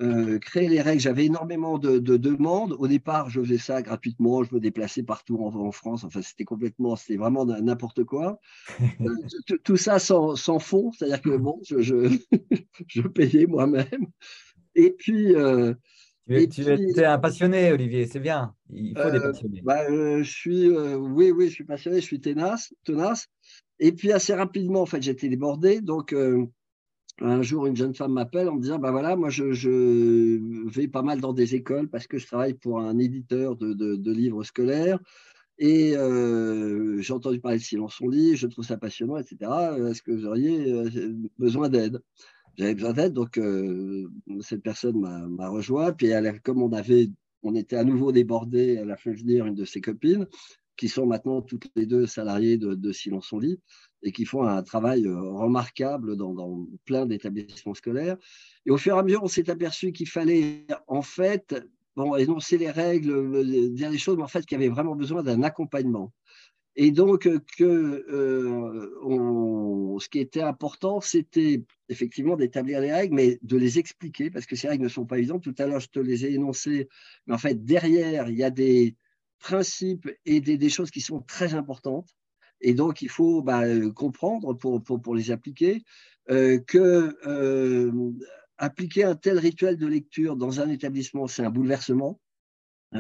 euh, 0.02 0.40
créer 0.40 0.70
les 0.70 0.82
règles. 0.82 1.02
J'avais 1.02 1.26
énormément 1.26 1.78
de, 1.78 2.00
demandes. 2.00 2.76
Au 2.80 2.88
départ, 2.88 3.30
je 3.30 3.40
faisais 3.42 3.60
ça 3.60 3.82
gratuitement. 3.84 4.44
Je 4.44 4.54
me 4.56 4.60
déplaçais 4.60 5.04
partout 5.04 5.38
en, 5.40 5.72
France. 5.72 6.04
Enfin, 6.04 6.22
c'était 6.24 6.46
complètement, 6.46 6.96
c'était 6.96 7.18
vraiment 7.18 7.46
n'importe 7.46 8.04
quoi. 8.04 8.40
Euh, 8.82 9.16
tout 9.64 9.78
ça 9.78 10.00
sans, 10.00 10.36
sans 10.36 10.58
fond. 10.58 10.92
C'est-à-dire 10.92 11.22
que 11.22 11.38
bon, 11.38 11.60
je, 11.64 11.80
je, 11.82 13.02
payais 13.08 13.46
moi-même. 13.46 14.08
Et 14.76 14.92
puis. 14.92 15.36
Euh, 16.30 16.48
tu, 16.48 16.62
es, 16.62 17.06
un 17.06 17.20
passionné, 17.20 17.72
Olivier, 17.72 18.08
c'est 18.08 18.20
bien. 18.20 18.56
Il 18.70 18.98
faut 18.98 19.12
des 19.12 19.20
passionnés. 19.20 19.62
Bah, 19.62 19.88
je 19.90 20.24
suis, 20.24 20.70
oui, 20.70 21.32
oui, 21.32 21.48
je 21.48 21.54
suis 21.54 21.66
passionné, 21.66 22.00
je 22.00 22.06
suis 22.06 22.22
tenace, 22.22 22.74
tenace. 22.86 23.28
Et 23.80 23.92
puis 23.92 24.12
assez 24.12 24.34
rapidement, 24.34 24.82
en 24.82 24.86
fait, 24.86 25.02
j'étais 25.02 25.28
débordé. 25.28 25.82
Donc, 25.82 26.16
un 27.22 27.42
jour, 27.42 27.68
une 27.68 27.76
jeune 27.76 27.94
femme 27.94 28.14
m'appelle 28.14 28.50
en 28.50 28.56
me 28.56 28.62
disant, 28.62 28.80
bah 28.80 28.92
voilà, 28.92 29.16
moi 29.16 29.30
je, 29.30 29.44
vais 30.70 30.88
pas 30.88 31.04
mal 31.04 31.22
dans 31.22 31.34
des 31.34 31.56
écoles 31.56 31.88
parce 31.88 32.08
que 32.08 32.18
je 32.18 32.26
travaille 32.26 32.56
pour 32.56 32.80
un 32.80 32.98
éditeur 32.98 33.56
de, 33.56 34.12
livres 34.12 34.44
scolaires 34.44 35.00
et 35.60 35.96
euh, 35.96 37.00
j'ai 37.00 37.14
entendu 37.14 37.40
parler 37.40 37.60
de 37.60 37.64
Silence 37.64 38.02
on 38.02 38.10
lit, 38.10 38.36
je 38.36 38.48
trouve 38.48 38.66
ça 38.66 38.78
passionnant, 38.78 39.18
etc. 39.18 39.52
Est-ce 39.90 40.02
que 40.02 40.12
vous 40.12 40.26
auriez 40.26 40.72
euh, 40.74 40.90
besoin 41.38 41.70
d'aide? 41.70 42.02
J'avais 42.58 42.76
besoin 42.76 42.94
d'aide, 42.94 43.14
donc 43.14 43.38
euh, 43.38 44.08
cette 44.42 44.62
personne 44.62 45.00
m'a 45.00 45.50
rejoint. 45.50 45.92
Puis 45.92 46.08
elle, 46.08 46.40
comme 46.42 46.62
on 46.62 46.72
avait, 46.72 47.10
on 47.42 47.56
était 47.56 47.78
à 47.78 47.84
nouveau 47.84 48.12
débordé, 48.12 48.78
elle 48.80 48.92
a 48.92 48.98
fait 48.98 49.14
venir 49.14 49.46
une 49.46 49.56
de 49.56 49.66
ses 49.66 49.82
copines 49.82 50.28
qui 50.76 50.90
sont 50.90 51.06
maintenant 51.06 51.42
toutes 51.42 51.70
les 51.76 51.86
deux 51.86 52.06
salariées 52.06 52.58
de, 52.58 52.92
Silence 52.92 53.32
on 53.32 53.40
lit 53.40 53.60
et 54.02 54.12
qui 54.12 54.26
font 54.26 54.44
un 54.44 54.62
travail 54.64 55.06
euh, 55.06 55.20
remarquable 55.20 56.16
dans, 56.16 56.68
plein 56.86 57.06
d'établissements 57.06 57.74
scolaires. 57.74 58.18
Et 58.66 58.72
au 58.72 58.78
fur 58.78 58.96
et 58.96 59.00
à 59.00 59.04
mesure, 59.04 59.24
on 59.24 59.28
s'est 59.28 59.50
aperçu 59.50 59.92
qu'il 59.92 60.10
fallait 60.10 60.66
en 60.88 61.02
fait 61.02 61.56
bon, 61.96 62.16
énoncer 62.16 62.58
les 62.58 62.72
règles, 62.72 63.74
dire 63.74 63.90
les 63.90 63.98
choses, 63.98 64.18
mais 64.18 64.24
en 64.24 64.28
fait 64.28 64.46
qu'il 64.46 64.60
y 64.60 64.64
avait 64.64 64.74
vraiment 64.74 64.96
besoin 64.96 65.24
d'un 65.24 65.44
accompagnement. 65.44 66.12
Et 66.76 66.92
donc, 66.92 67.28
euh, 67.28 67.40
euh, 67.62 68.90
ce 70.00 70.10
qui 70.10 70.20
était 70.20 70.42
important, 70.42 71.02
c'était 71.02 71.64
effectivement 71.90 72.36
d'établir 72.36 72.80
les 72.80 72.92
règles, 72.92 73.16
mais 73.16 73.38
de 73.44 73.58
les 73.58 73.78
expliquer, 73.78 74.32
parce 74.32 74.48
que 74.48 74.56
ces 74.56 74.68
règles 74.68 74.84
ne 74.84 74.90
sont 74.90 75.06
pas 75.06 75.20
évidentes. 75.20 75.44
Tout 75.44 75.56
à 75.60 75.68
l'heure, 75.68 75.80
je 75.80 75.90
te 75.90 76.00
les 76.00 76.26
ai 76.26 76.34
énoncées, 76.34 76.90
mais 77.28 77.36
en 77.36 77.38
fait, 77.38 77.64
derrière, 77.64 78.28
il 78.28 78.38
y 78.38 78.44
a 78.44 78.50
des 78.50 78.96
principes 79.38 80.10
et 80.26 80.42
des 80.42 80.70
choses 80.70 80.90
qui 80.90 81.02
sont 81.02 81.22
très 81.22 81.54
importantes. 81.54 82.10
Et 82.62 82.74
donc, 82.74 83.02
il 83.02 83.10
faut 83.10 83.44
bah, 83.44 83.66
euh, 83.66 83.92
comprendre 83.92 84.54
pour, 84.54 85.16
les 85.16 85.32
appliquer 85.32 85.84
euh, 86.32 86.60
que 86.60 87.16
appliquer 88.58 89.04
un 89.04 89.16
tel 89.16 89.38
rituel 89.40 89.78
de 89.78 89.88
lecture 89.88 90.38
dans 90.38 90.62
un 90.62 90.70
établissement, 90.70 91.28
c'est 91.28 91.44
un 91.44 91.50
bouleversement. 91.50 92.20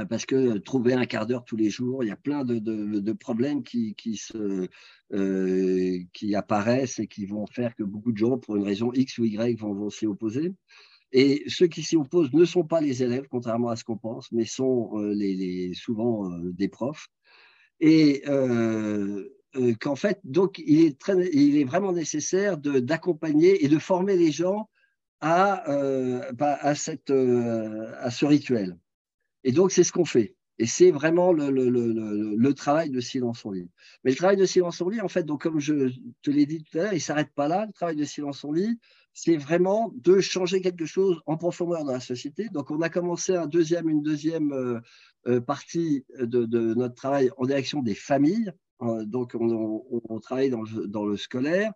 Parce 0.10 0.26
que 0.26 0.58
trouver 0.58 0.94
un 0.94 1.06
quart 1.06 1.26
d'heure 1.26 1.46
tous 1.46 1.56
les 1.56 1.70
jours, 1.70 2.04
il 2.04 2.08
y 2.08 2.12
a 2.12 2.16
plein 2.16 2.44
de, 2.44 3.12
problèmes 3.14 3.64
qui, 3.64 3.96
qui, 3.96 4.18
se, 4.18 4.68
qui 6.14 6.36
apparaissent 6.36 7.00
et 7.00 7.08
qui 7.08 7.26
vont 7.26 7.46
faire 7.48 7.76
que 7.76 7.84
beaucoup 7.84 8.12
de 8.12 8.18
gens, 8.18 8.38
pour 8.38 8.56
une 8.56 8.64
raison 8.64 8.92
X 8.94 9.18
ou 9.20 9.26
Y, 9.26 9.60
vont, 9.60 9.90
s'y 9.90 10.08
opposer. 10.08 10.54
Et 11.12 11.44
ceux 11.48 11.68
qui 11.68 11.84
s'y 11.84 11.96
opposent 11.96 12.34
ne 12.34 12.46
sont 12.46 12.64
pas 12.64 12.82
les 12.82 13.04
élèves, 13.04 13.28
contrairement 13.30 13.70
à 13.70 13.76
ce 13.76 13.84
qu'on 13.84 13.98
pense, 13.98 14.32
mais 14.32 14.46
sont 14.46 14.98
les, 14.98 15.74
souvent 15.74 16.30
des 16.40 16.70
profs. 16.70 17.08
Et 17.80 18.24
euh, 19.56 19.74
qu'en 19.80 19.96
fait, 19.96 20.20
donc, 20.24 20.60
il 20.66 20.86
est, 20.86 21.64
vraiment 21.64 21.92
nécessaire 21.92 22.58
d'accompagner 22.58 23.64
et 23.64 23.68
de 23.68 23.78
former 23.78 24.18
les 24.18 24.32
gens 24.32 24.70
à, 25.22 25.70
euh, 25.72 26.32
bah, 26.34 26.60
euh, 26.64 26.74
ce 26.74 28.26
rituel. 28.26 28.78
Et 29.44 29.52
donc, 29.52 29.72
c'est 29.72 29.84
ce 29.84 29.92
qu'on 29.92 30.06
fait. 30.06 30.36
Et 30.60 30.68
c'est 30.68 30.92
vraiment 30.92 31.34
le, 31.34 31.50
le, 31.50 31.70
le, 31.70 32.36
le, 32.36 32.54
travail 32.54 32.92
de 32.92 33.00
silence 33.00 33.44
en 33.46 33.52
lit. 33.52 33.70
Mais 34.04 34.12
le 34.12 34.18
travail 34.18 34.38
de 34.38 34.46
silence 34.46 34.80
en 34.82 34.90
lit, 34.90 35.02
en 35.02 35.08
fait, 35.08 35.24
donc, 35.24 35.42
comme 35.42 35.60
je 35.60 35.92
te 36.22 36.30
l'ai 36.30 36.46
dit 36.46 36.64
tout 36.64 36.78
à 36.78 36.84
l'heure, 36.84 36.94
il 36.94 36.98
ne 36.98 37.02
s'arrête 37.02 37.34
pas 37.34 37.48
là. 37.48 37.66
Le 37.66 37.74
travail 37.74 37.96
de 37.96 38.04
silence 38.04 38.46
en 38.46 38.52
lit, 38.52 38.80
c'est 39.14 39.36
vraiment 39.36 39.92
de 39.96 40.20
changer 40.20 40.62
quelque 40.62 40.86
chose 40.86 41.20
en 41.26 41.38
profondeur 41.38 41.84
dans 41.84 41.92
la 41.92 42.00
société. 42.00 42.50
Donc, 42.50 42.70
on 42.70 42.82
a 42.82 42.90
commencé 42.90 43.36
un 43.36 43.48
deuxième, 43.48 43.90
une 43.90 44.04
deuxième 44.04 44.82
partie 45.48 46.06
de, 46.20 46.74
notre 46.76 46.96
travail 46.96 47.32
en 47.38 47.46
direction 47.46 47.82
des 47.82 47.96
familles. 47.96 48.52
Euh, 48.84 49.06
donc, 49.06 49.36
on, 49.40 50.20
travaille 50.20 50.50
dans 50.50 51.06
le, 51.06 51.18
scolaire. 51.18 51.72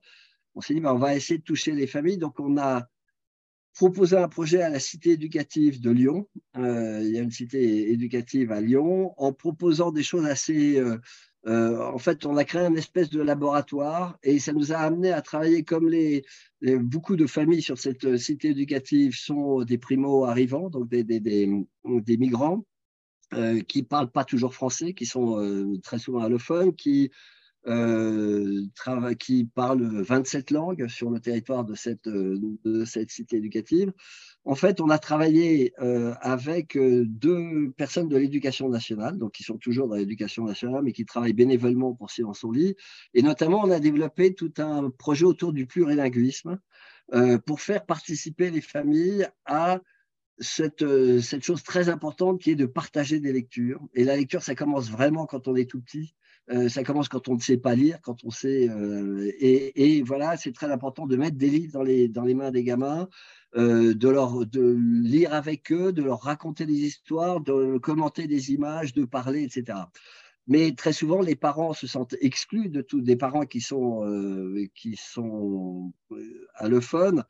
On 0.56 0.62
s'est 0.62 0.74
dit, 0.74 0.82
ben, 0.82 0.94
on 0.94 0.98
va 0.98 1.16
essayer 1.16 1.38
de 1.38 1.44
toucher 1.44 1.72
les 1.72 1.88
familles. 1.88 2.18
Donc, 2.18 2.40
on 2.40 2.58
a 2.58 2.88
proposé 3.78 4.18
un 4.18 4.28
projet 4.28 4.62
à 4.62 4.70
la 4.70 4.80
cité 4.80 5.12
éducative 5.12 5.80
de 5.80 5.92
Lyon. 5.92 6.28
Euh, 6.58 7.00
il 7.04 7.12
y 7.12 7.20
a 7.20 7.22
une 7.22 7.32
cité 7.32 7.92
éducative 7.92 8.52
à 8.52 8.60
Lyon, 8.60 9.14
en 9.18 9.32
proposant 9.34 9.92
des 9.92 10.04
choses 10.04 10.26
assez. 10.26 10.78
Euh, 10.80 11.80
en 11.80 11.98
fait, 11.98 12.26
on 12.26 12.36
a 12.36 12.44
créé 12.44 12.64
un 12.64 12.76
espèce 12.76 13.10
de 13.10 13.22
laboratoire 13.22 14.18
et 14.24 14.40
ça 14.40 14.52
nous 14.52 14.74
a 14.74 14.78
amené 14.78 15.12
à 15.12 15.22
travailler 15.22 15.64
comme 15.64 15.90
les, 15.90 16.26
beaucoup 16.62 17.16
de 17.16 17.26
familles 17.26 17.62
sur 17.62 17.78
cette 17.78 18.18
cité 18.18 18.50
éducative 18.50 19.16
sont 19.16 19.64
des 19.64 19.78
primo-arrivants, 19.78 20.70
donc 20.70 20.90
des, 20.90 21.04
des 21.04 22.18
migrants. 22.18 22.66
Euh, 23.34 23.60
qui 23.60 23.84
parlent 23.84 24.10
pas 24.10 24.24
toujours 24.24 24.54
français, 24.54 24.94
qui 24.94 25.06
sont 25.06 25.38
euh, 25.42 25.78
très 25.84 26.00
souvent 26.00 26.22
allophones, 26.22 26.74
qui, 26.74 27.12
euh, 27.66 28.62
qui 29.20 29.46
parlent 29.46 30.02
27 30.02 30.52
langues 30.52 30.88
sur 30.88 31.10
le 31.10 31.20
territoire 31.20 31.66
de 31.66 31.76
cette, 31.76 32.08
de 32.08 32.86
cette 32.86 33.12
cité 33.12 33.38
éducative. 33.38 33.92
En 34.46 34.56
fait, 34.56 34.80
on 34.80 34.90
a 34.90 34.98
travaillé 34.98 35.74
avec 36.22 36.78
deux 36.78 37.72
personnes 37.72 38.08
de 38.08 38.16
l'éducation 38.16 38.70
nationale, 38.70 39.18
donc 39.18 39.34
qui 39.34 39.44
sont 39.44 39.58
toujours 39.58 39.90
dans 39.90 39.96
l'éducation 39.96 40.46
nationale, 40.46 40.84
mais 40.84 40.94
qui 40.94 41.04
travaillent 41.06 41.34
bénévolement 41.34 41.94
pour 41.94 42.12
Silence 42.12 42.46
au 42.46 42.54
lit. 42.54 42.76
Et 43.14 43.22
notamment, 43.22 43.62
on 43.62 43.72
a 43.72 43.82
développé 43.82 44.34
tout 44.34 44.54
un 44.58 44.90
projet 44.90 45.26
autour 45.26 45.52
du 45.52 45.66
plurilinguisme 45.66 46.60
pour 47.46 47.60
faire 47.60 47.86
participer 47.86 48.50
les 48.50 48.62
familles 48.62 49.28
à 49.46 49.82
cette, 50.40 50.84
euh, 50.84 51.20
cette 51.22 51.44
chose 51.44 51.64
très 51.64 51.90
importante 51.90 52.42
qui 52.42 52.52
est 52.52 52.56
de 52.56 52.66
partager 52.66 53.20
des 53.20 53.34
lectures. 53.34 53.82
Et 53.94 54.04
la 54.04 54.16
lecture, 54.16 54.44
ça 54.44 54.56
commence 54.56 54.90
vraiment 54.90 55.26
quand 55.26 55.48
on 55.48 55.56
est 55.56 55.70
tout 55.70 55.82
petit. 55.82 56.16
Euh, 56.50 56.70
ça 56.70 56.84
commence 56.84 57.10
quand 57.10 57.28
on 57.28 57.36
ne 57.36 57.40
sait 57.40 57.58
pas 57.58 57.76
lire, 57.76 58.00
quand 58.02 58.24
on 58.24 58.32
sait. 58.32 58.70
Euh, 58.70 59.32
et, 59.40 60.02
voilà, 60.04 60.38
c'est 60.38 60.54
très 60.54 60.72
important 60.72 61.06
de 61.06 61.16
mettre 61.16 61.38
des 61.38 61.50
livres 61.50 61.74
dans 61.74 61.84
les, 61.84 62.08
dans 62.08 62.24
les 62.24 62.34
mains 62.34 62.52
des 62.52 62.64
gamins, 62.64 63.10
euh, 63.58 63.94
de, 63.94 64.10
leur, 64.10 64.46
de 64.46 64.78
lire 64.80 65.34
avec 65.34 65.72
eux, 65.72 65.92
de 65.92 66.04
leur 66.04 66.22
raconter 66.22 66.66
des 66.66 66.86
histoires, 66.86 67.42
de 67.42 67.78
commenter 67.80 68.28
des 68.28 68.52
images, 68.52 68.94
de 68.94 69.04
parler, 69.04 69.44
etc. 69.44 69.80
Mais 70.48 70.74
très 70.74 70.94
souvent, 70.94 71.22
les 71.22 71.36
parents 71.36 71.74
se 71.74 71.88
sentent 71.88 72.16
exclus 72.22 72.70
de 72.70 72.82
tout, 72.82 73.02
des 73.02 73.18
parents 73.18 73.46
qui 73.46 73.60
sont, 73.60 74.06
qui 74.74 74.96
sont 74.96 75.92
allophones. 76.56 77.26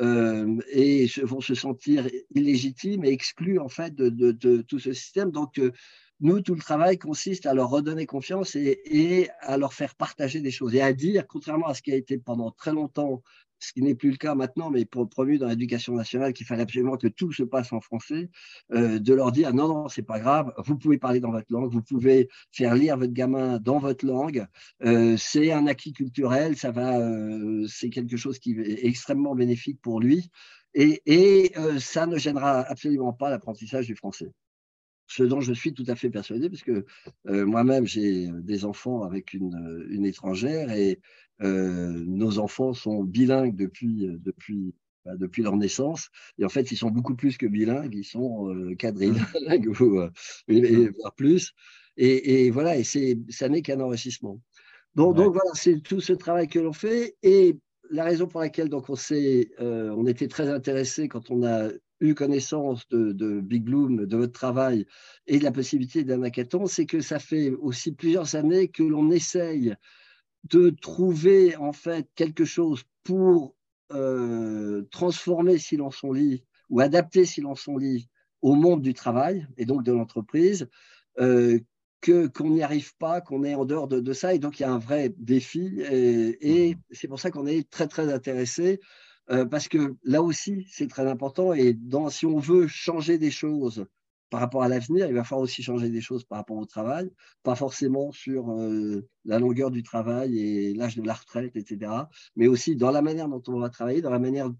Euh, 0.00 0.56
et 0.72 1.06
vont 1.24 1.42
se 1.42 1.54
sentir 1.54 2.08
illégitimes 2.34 3.04
et 3.04 3.10
exclus 3.10 3.58
en 3.58 3.68
fait 3.68 3.94
de, 3.94 4.62
tout 4.62 4.78
ce 4.78 4.94
système. 4.94 5.30
Donc, 5.30 5.58
euh, 5.58 5.72
nous, 6.20 6.40
tout 6.40 6.54
le 6.54 6.60
travail 6.60 6.96
consiste 6.96 7.44
à 7.44 7.52
leur 7.52 7.68
redonner 7.68 8.06
confiance 8.06 8.56
et, 8.56 9.28
à 9.40 9.58
leur 9.58 9.74
faire 9.74 9.94
partager 9.94 10.40
des 10.40 10.50
choses 10.50 10.74
et 10.74 10.80
à 10.80 10.94
dire, 10.94 11.26
contrairement 11.26 11.66
à 11.66 11.74
ce 11.74 11.82
qui 11.82 11.92
a 11.92 11.96
été 11.96 12.16
pendant 12.16 12.50
très 12.50 12.72
longtemps, 12.72 13.22
ce 13.60 13.72
qui 13.72 13.82
n'est 13.82 13.94
plus 13.94 14.10
le 14.10 14.16
cas 14.16 14.34
maintenant, 14.34 14.70
mais 14.70 14.84
pour, 14.84 15.08
promu 15.08 15.38
dans 15.38 15.46
l'éducation 15.46 15.94
nationale, 15.94 16.32
qu'il 16.32 16.46
fallait 16.46 16.62
absolument 16.62 16.96
que 16.96 17.06
tout 17.06 17.32
se 17.32 17.42
passe 17.42 17.72
en 17.72 17.80
français, 17.80 18.30
euh, 18.72 18.98
de 18.98 19.14
leur 19.14 19.32
dire 19.32 19.54
non, 19.54 19.68
non, 19.68 19.88
c'est 19.88 20.02
pas 20.02 20.18
grave, 20.18 20.52
vous 20.64 20.76
pouvez 20.76 20.98
parler 20.98 21.20
dans 21.20 21.30
votre 21.30 21.52
langue, 21.52 21.70
vous 21.70 21.82
pouvez 21.82 22.28
faire 22.50 22.74
lire 22.74 22.96
votre 22.96 23.12
gamin 23.12 23.58
dans 23.58 23.78
votre 23.78 24.06
langue, 24.06 24.46
euh, 24.82 25.16
c'est 25.18 25.52
un 25.52 25.66
acquis 25.66 25.92
culturel, 25.92 26.56
ça 26.56 26.70
va, 26.70 26.98
euh, 26.98 27.66
c'est 27.68 27.90
quelque 27.90 28.16
chose 28.16 28.38
qui 28.38 28.52
est 28.58 28.86
extrêmement 28.86 29.34
bénéfique 29.34 29.80
pour 29.80 30.00
lui, 30.00 30.30
et, 30.74 31.52
ça 31.80 32.06
ne 32.06 32.16
gênera 32.16 32.60
absolument 32.60 33.12
pas 33.12 33.28
l'apprentissage 33.28 33.86
du 33.86 33.96
français. 33.96 34.32
Ce 35.08 35.24
dont 35.24 35.40
je 35.40 35.52
suis 35.52 35.74
tout 35.74 35.84
à 35.88 35.96
fait 35.96 36.08
persuadé, 36.08 36.48
parce 36.48 36.62
que 36.62 36.86
moi-même, 37.24 37.84
j'ai 37.84 38.28
des 38.32 38.64
enfants 38.64 39.02
avec 39.02 39.34
une, 39.34 39.84
une 39.90 40.06
étrangère 40.06 40.70
et 40.70 41.00
euh, 41.42 42.04
nos 42.06 42.38
enfants 42.38 42.72
sont 42.74 43.04
bilingues 43.04 43.56
depuis, 43.56 44.08
depuis, 44.20 44.74
bah, 45.04 45.16
depuis 45.16 45.42
leur 45.42 45.56
naissance. 45.56 46.08
Et 46.38 46.44
en 46.44 46.48
fait, 46.48 46.70
ils 46.72 46.76
sont 46.76 46.90
beaucoup 46.90 47.14
plus 47.14 47.36
que 47.36 47.46
bilingues, 47.46 47.94
ils 47.94 48.04
sont 48.04 48.48
euh, 48.48 48.74
quadrilingues, 48.76 49.68
ou, 49.80 50.08
voire 50.98 51.14
plus. 51.16 51.52
Et, 51.96 52.46
et, 52.46 52.50
voilà, 52.50 52.76
et 52.76 52.84
ça 52.84 53.48
n'est 53.48 53.62
qu'un 53.62 53.80
enrichissement. 53.80 54.40
Donc, 54.94 55.16
donc 55.16 55.32
voilà, 55.32 55.50
c'est 55.54 55.80
tout 55.82 56.00
ce 56.00 56.12
travail 56.12 56.48
que 56.48 56.58
l'on 56.58 56.72
fait. 56.72 57.16
Et 57.22 57.56
la 57.90 58.04
raison 58.04 58.26
pour 58.26 58.40
laquelle 58.40 58.68
donc 58.68 58.88
on, 58.88 58.96
on 59.60 60.06
était 60.06 60.28
très 60.28 60.48
intéressé 60.48 61.08
quand 61.08 61.30
on 61.30 61.44
a 61.44 61.70
eu 62.00 62.14
connaissance 62.14 62.88
de, 62.88 63.40
Big 63.40 63.62
Bloom, 63.62 64.06
de 64.06 64.16
votre 64.16 64.32
travail 64.32 64.86
et 65.26 65.38
de 65.38 65.44
la 65.44 65.52
possibilité 65.52 66.02
d'un 66.02 66.22
hackathon, 66.22 66.66
c'est 66.66 66.86
que 66.86 67.00
ça 67.00 67.18
fait 67.18 67.50
aussi 67.50 67.92
plusieurs 67.92 68.34
années 68.34 68.68
que 68.68 68.82
l'on 68.82 69.10
essaye 69.10 69.74
de 70.44 70.70
trouver 70.70 71.56
en 71.56 71.72
fait 71.72 72.08
quelque 72.14 72.44
chose 72.44 72.84
pour 73.04 73.54
euh, 73.92 74.82
transformer 74.90 75.58
Silence 75.58 75.96
son 75.96 76.12
lit 76.12 76.44
ou 76.68 76.80
adapter 76.80 77.24
Silence 77.24 77.62
son 77.62 77.76
lit 77.76 78.08
au 78.42 78.54
monde 78.54 78.82
du 78.82 78.94
travail 78.94 79.46
et 79.56 79.64
donc 79.66 79.82
de 79.82 79.92
l'entreprise, 79.92 80.68
euh, 81.18 81.58
que 82.00 82.28
qu'on 82.28 82.50
n'y 82.50 82.62
arrive 82.62 82.96
pas, 82.96 83.20
qu'on 83.20 83.44
est 83.44 83.54
en 83.54 83.66
dehors 83.66 83.88
de, 83.88 84.12
ça. 84.12 84.32
Et 84.32 84.38
donc, 84.38 84.58
il 84.58 84.62
y 84.62 84.66
a 84.66 84.72
un 84.72 84.78
vrai 84.78 85.12
défi. 85.18 85.80
Et, 85.90 86.68
et 86.68 86.76
c'est 86.90 87.08
pour 87.08 87.20
ça 87.20 87.30
qu'on 87.30 87.46
est 87.46 87.68
très, 87.68 87.88
très 87.88 88.10
intéressé 88.10 88.80
euh, 89.30 89.44
parce 89.44 89.68
que 89.68 89.96
là 90.02 90.22
aussi, 90.22 90.66
c'est 90.70 90.88
très 90.88 91.06
important. 91.06 91.52
Et 91.52 91.76
si 92.10 92.26
on 92.26 92.38
veut 92.38 92.66
changer 92.66 93.18
des 93.18 93.30
choses 93.30 93.86
par 94.30 94.40
rapport 94.40 94.62
à 94.62 94.68
l'avenir, 94.68 95.06
il 95.08 95.14
va 95.14 95.24
falloir 95.24 95.42
aussi 95.42 95.62
changer 95.62 95.90
des 95.90 96.00
choses 96.00 96.24
par 96.24 96.38
rapport 96.38 96.56
au 96.56 96.64
travail, 96.64 97.10
pas 97.42 97.56
forcément 97.56 98.12
sur 98.12 98.50
euh, 98.52 99.06
la 99.24 99.38
longueur 99.38 99.70
du 99.70 99.82
travail 99.82 100.38
et 100.38 100.74
l'âge 100.74 100.96
de 100.96 101.02
la 101.02 101.14
retraite, 101.14 101.56
etc., 101.56 101.92
mais 102.36 102.46
aussi 102.46 102.76
dans 102.76 102.90
la 102.90 103.02
manière 103.02 103.28
dont 103.28 103.42
on 103.48 103.58
va 103.58 103.68
travailler, 103.68 104.00
dans 104.00 104.10
la 104.10 104.18
manière 104.18 104.50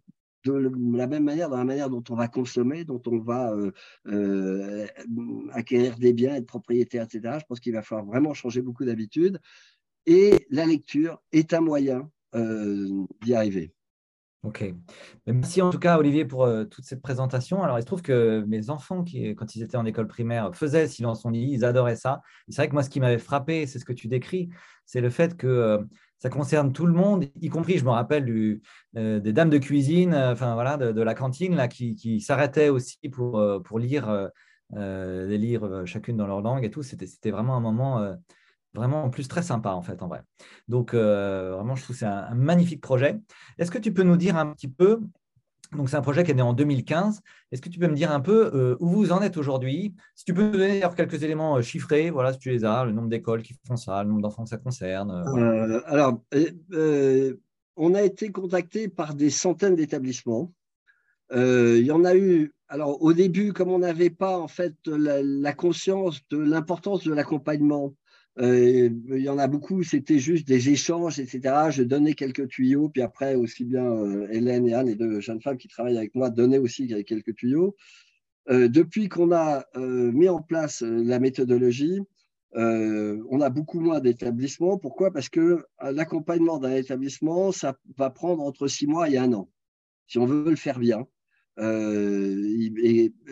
de 0.44 0.52
la 0.96 1.06
même 1.06 1.24
manière, 1.24 1.50
dans 1.50 1.58
la 1.58 1.64
manière 1.64 1.90
dont 1.90 2.02
on 2.08 2.14
va 2.14 2.26
consommer, 2.26 2.84
dont 2.84 3.02
on 3.06 3.18
va 3.18 3.54
euh, 4.06 4.86
acquérir 5.52 5.98
des 5.98 6.14
biens, 6.14 6.34
être 6.34 6.46
propriétaire, 6.46 7.04
etc. 7.04 7.38
Je 7.40 7.44
pense 7.44 7.60
qu'il 7.60 7.74
va 7.74 7.82
falloir 7.82 8.06
vraiment 8.06 8.32
changer 8.32 8.62
beaucoup 8.62 8.86
d'habitudes. 8.86 9.38
Et 10.06 10.46
la 10.48 10.64
lecture 10.64 11.20
est 11.32 11.52
un 11.52 11.60
moyen 11.60 12.10
d'y 12.32 13.34
arriver. 13.34 13.74
Ok. 14.42 14.64
Merci 15.26 15.60
en 15.60 15.68
tout 15.68 15.78
cas, 15.78 15.98
Olivier, 15.98 16.24
pour 16.24 16.44
euh, 16.44 16.64
toute 16.64 16.86
cette 16.86 17.02
présentation. 17.02 17.62
Alors, 17.62 17.78
il 17.78 17.82
se 17.82 17.86
trouve 17.86 18.00
que 18.00 18.42
mes 18.48 18.70
enfants, 18.70 19.04
qui, 19.04 19.34
quand 19.34 19.54
ils 19.54 19.62
étaient 19.62 19.76
en 19.76 19.84
école 19.84 20.06
primaire, 20.06 20.54
faisaient 20.54 20.88
Silence 20.88 21.22
son 21.22 21.30
lit, 21.30 21.50
ils 21.52 21.62
adoraient 21.62 21.96
ça. 21.96 22.22
C'est 22.48 22.56
vrai 22.56 22.68
que 22.68 22.72
moi, 22.72 22.82
ce 22.82 22.88
qui 22.88 23.00
m'avait 23.00 23.18
frappé, 23.18 23.66
c'est 23.66 23.78
ce 23.78 23.84
que 23.84 23.92
tu 23.92 24.08
décris, 24.08 24.48
c'est 24.86 25.02
le 25.02 25.10
fait 25.10 25.36
que 25.36 25.46
euh, 25.46 25.78
ça 26.18 26.30
concerne 26.30 26.72
tout 26.72 26.86
le 26.86 26.94
monde, 26.94 27.26
y 27.42 27.50
compris, 27.50 27.76
je 27.76 27.84
me 27.84 27.90
rappelle, 27.90 28.58
euh, 28.96 29.20
des 29.20 29.32
dames 29.34 29.50
de 29.50 29.58
cuisine, 29.58 30.14
enfin 30.14 30.54
voilà, 30.54 30.78
de, 30.78 31.02
la 31.02 31.14
cantine, 31.14 31.54
là, 31.54 31.68
qui, 31.68 31.94
qui 31.94 32.22
s'arrêtaient 32.22 32.70
aussi 32.70 32.96
pour, 33.10 33.42
pour 33.62 33.78
lire 33.78 34.30
des 34.70 35.38
livres, 35.38 35.84
chacune 35.84 36.16
dans 36.16 36.26
leur 36.26 36.40
langue 36.40 36.64
et 36.64 36.70
tout. 36.70 36.82
C'était 36.82 37.30
vraiment 37.30 37.56
un 37.56 37.60
moment 37.60 38.14
Vraiment, 38.74 39.04
en 39.04 39.10
plus, 39.10 39.26
très 39.26 39.42
sympa, 39.42 39.70
en 39.70 39.82
fait, 39.82 40.02
en 40.02 40.08
vrai. 40.08 40.22
Donc, 40.68 40.94
euh, 40.94 41.52
vraiment, 41.54 41.74
je 41.74 41.82
trouve 41.82 41.96
que 41.96 42.00
c'est 42.00 42.06
un, 42.06 42.34
magnifique 42.34 42.80
projet. 42.80 43.18
Est-ce 43.58 43.70
que 43.70 43.78
tu 43.78 43.92
peux 43.92 44.04
nous 44.04 44.16
dire 44.16 44.36
un 44.36 44.52
petit 44.52 44.68
peu, 44.68 45.00
donc 45.72 45.88
c'est 45.88 45.96
un 45.96 46.02
projet 46.02 46.22
qui 46.22 46.30
est 46.30 46.34
né 46.34 46.42
en 46.42 46.52
2015, 46.52 47.20
est-ce 47.50 47.60
que 47.60 47.68
tu 47.68 47.80
peux 47.80 47.88
me 47.88 47.94
dire 47.94 48.12
un 48.12 48.20
peu 48.20 48.50
euh, 48.54 48.76
où 48.78 48.88
vous 48.88 49.12
en 49.12 49.22
êtes 49.22 49.36
aujourd'hui? 49.36 49.94
Si 50.14 50.24
tu 50.24 50.34
peux 50.34 50.52
donner 50.52 50.82
quelques 50.96 51.22
éléments 51.22 51.56
euh, 51.56 51.62
chiffrés, 51.62 52.10
voilà, 52.10 52.32
si 52.32 52.38
tu 52.38 52.50
les 52.50 52.64
as, 52.64 52.84
le 52.84 52.92
nombre 52.92 53.08
d'écoles 53.08 53.42
qui 53.42 53.54
font 53.66 53.76
ça, 53.76 54.02
le 54.04 54.08
nombre 54.08 54.22
d'enfants 54.22 54.44
que 54.44 54.50
ça 54.50 54.58
concerne. 54.58 55.10
alors, 55.86 56.22
on 57.76 57.94
a 57.94 58.02
été 58.02 58.30
contacté 58.30 58.88
par 58.88 59.14
des 59.14 59.30
centaines 59.30 59.74
d'établissements. 59.74 60.52
il 61.32 61.84
y 61.84 61.90
en 61.90 62.04
a 62.04 62.14
eu 62.14 62.52
alors, 62.72 63.02
au 63.02 63.12
début, 63.12 63.52
comme 63.52 63.72
on 63.72 63.80
n'avait 63.80 64.10
pas 64.10 64.38
en 64.38 64.46
fait 64.46 64.76
la 64.86 65.52
conscience 65.52 66.20
de 66.30 66.38
l'importance 66.38 67.02
de 67.02 67.12
l'accompagnement 67.12 67.94
euh, 68.40 68.88
il 69.10 69.20
y 69.20 69.28
en 69.28 69.38
a 69.38 69.46
beaucoup, 69.48 69.82
c'était 69.82 70.18
juste 70.18 70.48
des 70.48 70.70
échanges, 70.70 71.18
etc. 71.18 71.70
Je 71.70 71.82
donnais 71.82 72.14
quelques 72.14 72.48
tuyaux, 72.48 72.88
puis 72.88 73.02
après, 73.02 73.34
aussi 73.34 73.64
bien 73.64 73.84
euh, 73.84 74.28
Hélène 74.30 74.66
et 74.66 74.72
Anne, 74.72 74.86
les 74.86 74.94
deux 74.94 75.20
jeunes 75.20 75.42
femmes 75.42 75.58
qui 75.58 75.68
travaillent 75.68 75.98
avec 75.98 76.14
moi, 76.14 76.30
donnaient 76.30 76.58
aussi 76.58 76.88
quelques 77.04 77.34
tuyaux. 77.34 77.76
Euh, 78.48 78.68
depuis 78.68 79.08
qu'on 79.08 79.32
a 79.32 79.64
mis 79.76 80.28
en 80.28 80.40
place 80.40 80.80
la 80.82 81.18
méthodologie, 81.18 82.00
on 82.54 83.40
a 83.40 83.50
beaucoup 83.50 83.80
moins 83.80 84.00
d'établissements. 84.00 84.78
Pourquoi? 84.78 85.12
Parce 85.12 85.28
que 85.28 85.64
l'accompagnement 85.82 86.58
d'un 86.58 86.74
établissement, 86.74 87.52
ça 87.52 87.76
va 87.98 88.10
prendre 88.10 88.42
entre 88.42 88.66
six 88.68 88.86
mois 88.86 89.10
et 89.10 89.18
un 89.18 89.32
an, 89.34 89.50
si 90.06 90.18
on 90.18 90.24
veut 90.24 90.48
le 90.48 90.56
faire 90.56 90.78
bien. 90.78 91.06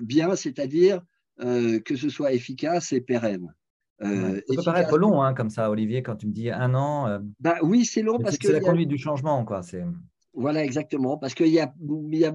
bien, 0.03 0.37
c'est-à-dire 0.37 1.03
que 1.39 1.97
ce 1.97 2.11
soit 2.11 2.33
efficace 2.33 2.93
et 2.93 3.01
pérenne. 3.01 3.55
Euh, 4.03 4.41
ça 4.49 4.55
peut 4.55 4.63
paraître 4.65 4.99
long, 4.99 5.23
hein, 5.23 5.35
comme 5.35 5.51
ça, 5.51 5.71
Olivier, 5.71 6.03
quand 6.03 6.17
tu 6.17 6.27
me 6.27 6.33
dis 6.33 6.51
un 6.51 6.75
an. 6.75 7.09
Euh, 7.09 7.19
bah, 7.41 7.57
oui, 7.63 7.85
c'est 7.85 8.03
long 8.03 8.19
parce 8.19 8.39
que. 8.39 8.47
C'est 8.47 8.53
la 8.53 8.61
conduite 8.61 8.89
du 8.89 8.99
changement, 8.99 9.45
quoi. 9.45 9.63
Voilà, 10.35 10.65
exactement. 10.65 11.19
Parce 11.19 11.35
qu'il 11.35 11.49
y 11.49 11.59
a, 11.59 11.75
il 11.81 12.19
y 12.19 12.25
a 12.25 12.33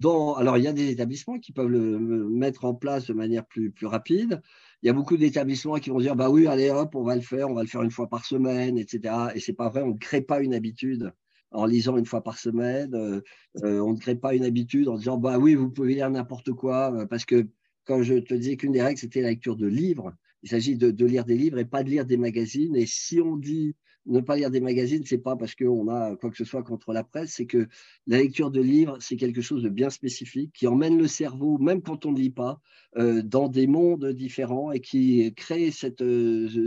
dans, 0.00 0.34
alors 0.34 0.58
il 0.58 0.64
y 0.64 0.66
a 0.66 0.72
des 0.72 0.90
établissements 0.90 1.38
qui 1.38 1.52
peuvent 1.52 1.68
le, 1.68 1.98
mettre 2.28 2.64
en 2.64 2.74
place 2.74 3.06
de 3.06 3.12
manière 3.12 3.46
plus, 3.46 3.70
plus 3.70 3.86
rapide. 3.86 4.42
Il 4.82 4.86
y 4.86 4.90
a 4.90 4.92
beaucoup 4.92 5.16
d'établissements 5.16 5.76
qui 5.76 5.90
vont 5.90 6.00
dire, 6.00 6.16
bah 6.16 6.30
oui, 6.30 6.48
allez 6.48 6.70
hop, 6.70 6.96
on 6.96 7.04
va 7.04 7.14
le 7.14 7.20
faire, 7.20 7.48
on 7.48 7.54
va 7.54 7.62
le 7.62 7.68
faire 7.68 7.82
une 7.82 7.92
fois 7.92 8.08
par 8.08 8.24
semaine, 8.24 8.76
etc. 8.76 9.14
Et 9.34 9.40
c'est 9.40 9.52
pas 9.52 9.68
vrai, 9.68 9.82
on 9.82 9.94
ne 9.94 9.98
crée 9.98 10.20
pas 10.20 10.40
une 10.40 10.52
habitude 10.52 11.12
en 11.52 11.66
lisant 11.66 11.96
une 11.96 12.06
fois 12.06 12.24
par 12.24 12.38
semaine. 12.38 12.92
Euh, 12.94 13.20
on 13.62 13.92
ne 13.92 13.98
crée 13.98 14.16
pas 14.16 14.34
une 14.34 14.44
habitude 14.44 14.88
en 14.88 14.96
disant, 14.96 15.16
bah 15.16 15.38
oui, 15.38 15.54
vous 15.54 15.70
pouvez 15.70 15.94
lire 15.94 16.10
n'importe 16.10 16.52
quoi, 16.52 17.06
parce 17.08 17.24
que 17.24 17.46
quand 17.84 18.02
je 18.02 18.14
te 18.14 18.34
disais 18.34 18.56
qu'une 18.56 18.72
des 18.72 18.82
règles, 18.82 18.98
c'était 18.98 19.20
la 19.20 19.28
lecture 19.28 19.56
de 19.56 19.66
livres, 19.66 20.12
il 20.44 20.50
s'agit 20.50 20.76
de, 20.76 21.06
lire 21.06 21.24
des 21.24 21.36
livres 21.36 21.58
et 21.58 21.64
pas 21.64 21.82
de 21.82 21.88
lire 21.88 22.04
des 22.04 22.18
magazines. 22.18 22.76
Et 22.76 22.84
si 22.84 23.18
on 23.18 23.36
dit 23.36 23.74
ne 24.04 24.20
pas 24.20 24.36
lire 24.36 24.50
des 24.50 24.60
magazines, 24.60 25.02
c'est 25.06 25.16
pas 25.16 25.36
parce 25.36 25.54
qu'on 25.54 25.88
a 25.88 26.14
quoi 26.16 26.30
que 26.30 26.36
ce 26.36 26.44
soit 26.44 26.62
contre 26.62 26.92
la 26.92 27.02
presse, 27.02 27.32
c'est 27.36 27.46
que 27.46 27.66
la 28.06 28.18
lecture 28.18 28.50
de 28.50 28.60
livres, 28.60 28.98
c'est 29.00 29.16
quelque 29.16 29.40
chose 29.40 29.62
de 29.62 29.70
bien 29.70 29.88
spécifique 29.88 30.52
qui 30.52 30.66
emmène 30.66 30.98
le 30.98 31.06
cerveau, 31.08 31.56
même 31.56 31.80
quand 31.80 32.04
on 32.04 32.12
ne 32.12 32.18
lit 32.18 32.28
pas, 32.28 32.60
euh, 32.98 33.22
dans 33.22 33.48
des 33.48 33.66
mondes 33.66 34.06
différents 34.12 34.70
et 34.70 34.80
qui 34.80 35.32
crée 35.34 35.70
cette, 35.70 36.02
euh, 36.02 36.66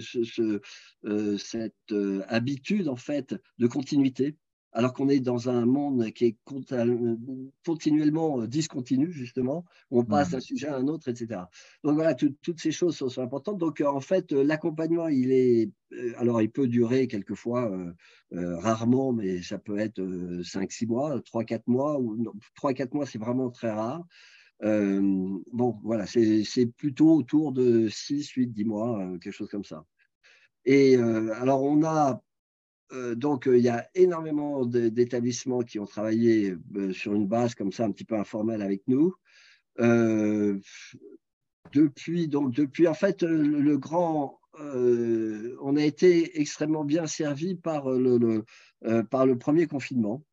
euh, 1.06 1.38
cette 1.38 1.94
habitude 2.28 2.88
en 2.90 2.96
fait 2.96 3.36
de 3.60 3.68
continuité 3.68 4.36
alors 4.78 4.94
qu'on 4.94 5.10
est 5.10 5.20
dans 5.20 5.50
un 5.50 5.66
monde 5.66 6.12
qui 6.12 6.26
est 6.26 6.38
continuellement 6.46 8.42
euh, 8.42 8.48
discontinu, 8.48 9.12
justement, 9.12 9.66
on 9.90 10.06
passe 10.06 10.30
d'un 10.30 10.40
sujet 10.40 10.68
à 10.68 10.76
un 10.76 10.88
autre, 10.88 11.08
etc. 11.08 11.42
Donc 11.84 11.96
voilà, 11.96 12.14
toutes 12.14 12.60
ces 12.60 12.72
choses 12.72 12.96
sont, 12.96 13.20
importantes. 13.20 13.58
Donc 13.58 13.82
en 13.82 14.00
fait, 14.00 14.32
euh, 14.34 14.44
l'accompagnement, 14.44 15.08
il 15.08 15.32
est, 15.32 15.72
euh, 15.94 16.14
alors 16.20 16.44
il 16.44 16.52
peut 16.52 16.68
durer 16.68 17.08
quelquefois, 17.08 17.72
rarement, 18.32 19.14
mais 19.14 19.42
ça 19.42 19.58
peut 19.58 19.80
être 19.80 20.00
5-6 20.00 20.86
mois, 20.86 21.22
3-4 21.22 21.64
mois, 21.66 22.00
ou 22.00 22.24
3-4 22.56 22.94
mois, 22.94 23.08
c'est 23.08 23.18
vraiment 23.18 23.50
très 23.50 23.72
rare. 23.72 24.06
bon, 24.62 25.80
voilà, 25.84 26.06
c'est 26.06 26.68
plutôt 26.78 27.16
autour 27.16 27.52
de 27.52 27.88
6, 27.90 28.30
8, 28.30 28.48
10 28.50 28.66
mois, 28.66 29.12
quelque 29.22 29.34
chose 29.34 29.50
comme 29.50 29.64
ça. 29.64 29.86
Et 30.66 30.98
alors, 30.98 31.64
on 31.64 31.82
a 31.84 32.12
euh, 32.12 32.16
donc, 32.92 33.48
euh, 33.48 33.58
il 33.58 33.64
y 33.64 33.70
a 33.70 33.88
énormément 33.96 34.66
d'établissements 34.66 35.62
qui 35.62 35.80
ont 35.80 35.86
travaillé 35.86 36.56
euh, 36.76 36.94
sur 36.94 37.14
une 37.14 37.28
base 37.28 37.54
comme 37.54 37.72
ça, 37.72 37.86
un 37.86 37.92
petit 37.92 38.06
peu 38.06 38.16
informelle 38.16 38.62
avec 38.62 38.84
nous. 38.88 39.14
depuis, 41.74 42.28
donc, 42.28 42.54
depuis, 42.54 42.88
en 42.88 42.94
fait, 42.94 43.24
le, 43.24 43.78
grand, 43.78 44.40
on 44.60 45.76
a 45.76 45.84
été 45.84 46.40
extrêmement 46.40 46.86
bien 46.86 47.08
servi 47.08 47.56
par 47.56 47.90
le, 47.90 48.44
par 49.10 49.26
le 49.26 49.38
premier 49.38 49.68
confinement. 49.68 50.24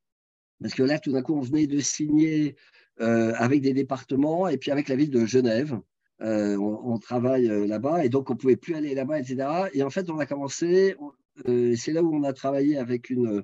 Parce 0.61 0.75
que 0.75 0.83
là, 0.83 0.99
tout 0.99 1.13
d'un 1.13 1.23
coup, 1.23 1.35
on 1.35 1.41
venait 1.41 1.67
de 1.67 1.81
signer 1.81 2.57
avec 2.99 3.61
des 3.63 3.75
départements 3.75 4.49
et 4.49 4.57
puis 4.57 4.71
avec 4.71 4.89
la 4.89 4.97
ville 4.97 5.11
de 5.11 5.27
Genève 5.27 5.79
on, 6.21 6.99
travaille 6.99 7.49
là-bas 7.67 8.05
et 8.05 8.09
donc 8.09 8.31
on 8.31 8.35
ne 8.35 8.39
pouvait 8.39 8.57
plus 8.57 8.77
aller 8.77 8.95
là-bas, 8.95 9.19
etc. 9.19 9.69
Et 9.75 9.83
en 9.83 9.91
fait, 9.91 10.09
on 10.09 10.19
a 10.21 10.27
commencé, 10.27 10.95
c'est 11.45 11.93
là 11.93 12.03
où 12.03 12.15
on 12.15 12.23
a 12.25 12.33
travaillé 12.33 12.77
avec 12.77 13.11
une. 13.11 13.43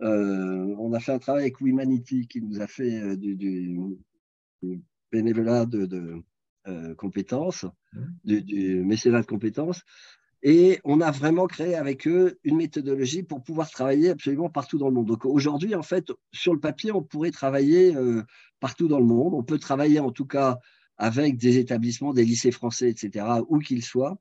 on 0.00 0.92
a 0.92 1.00
fait 1.00 1.12
un 1.12 1.18
travail 1.18 1.42
avec 1.42 1.60
Humanity 1.60 2.26
qui 2.28 2.40
nous 2.40 2.60
a 2.60 2.66
fait 2.66 3.16
du, 3.16 3.78
bénévolat 5.12 5.66
de, 5.66 6.22
compétences, 6.96 7.64
mmh. 7.92 8.00
du, 8.24 8.42
du 8.42 8.84
mécénat 8.84 9.22
de 9.22 9.26
compétences. 9.26 9.82
Et 10.42 10.80
on 10.84 11.00
a 11.02 11.10
vraiment 11.10 11.46
créé 11.46 11.74
avec 11.74 12.08
eux 12.08 12.38
une 12.44 12.56
méthodologie 12.56 13.22
pour 13.22 13.42
pouvoir 13.42 13.70
travailler 13.70 14.10
absolument 14.10 14.48
partout 14.48 14.78
dans 14.78 14.88
le 14.88 14.94
monde. 14.94 15.06
Donc 15.06 15.26
aujourd'hui, 15.26 15.74
en 15.74 15.82
fait, 15.82 16.10
sur 16.32 16.54
le 16.54 16.60
papier, 16.60 16.92
on 16.92 17.02
pourrait 17.02 17.30
travailler 17.30 17.94
euh, 17.94 18.22
partout 18.58 18.88
dans 18.88 19.00
le 19.00 19.04
monde. 19.04 19.34
On 19.34 19.42
peut 19.42 19.58
travailler 19.58 20.00
en 20.00 20.12
tout 20.12 20.24
cas 20.24 20.58
avec 20.96 21.36
des 21.36 21.58
établissements, 21.58 22.14
des 22.14 22.24
lycées 22.24 22.52
français, 22.52 22.90
etc., 22.90 23.26
où 23.48 23.58
qu'ils 23.58 23.84
soient. 23.84 24.18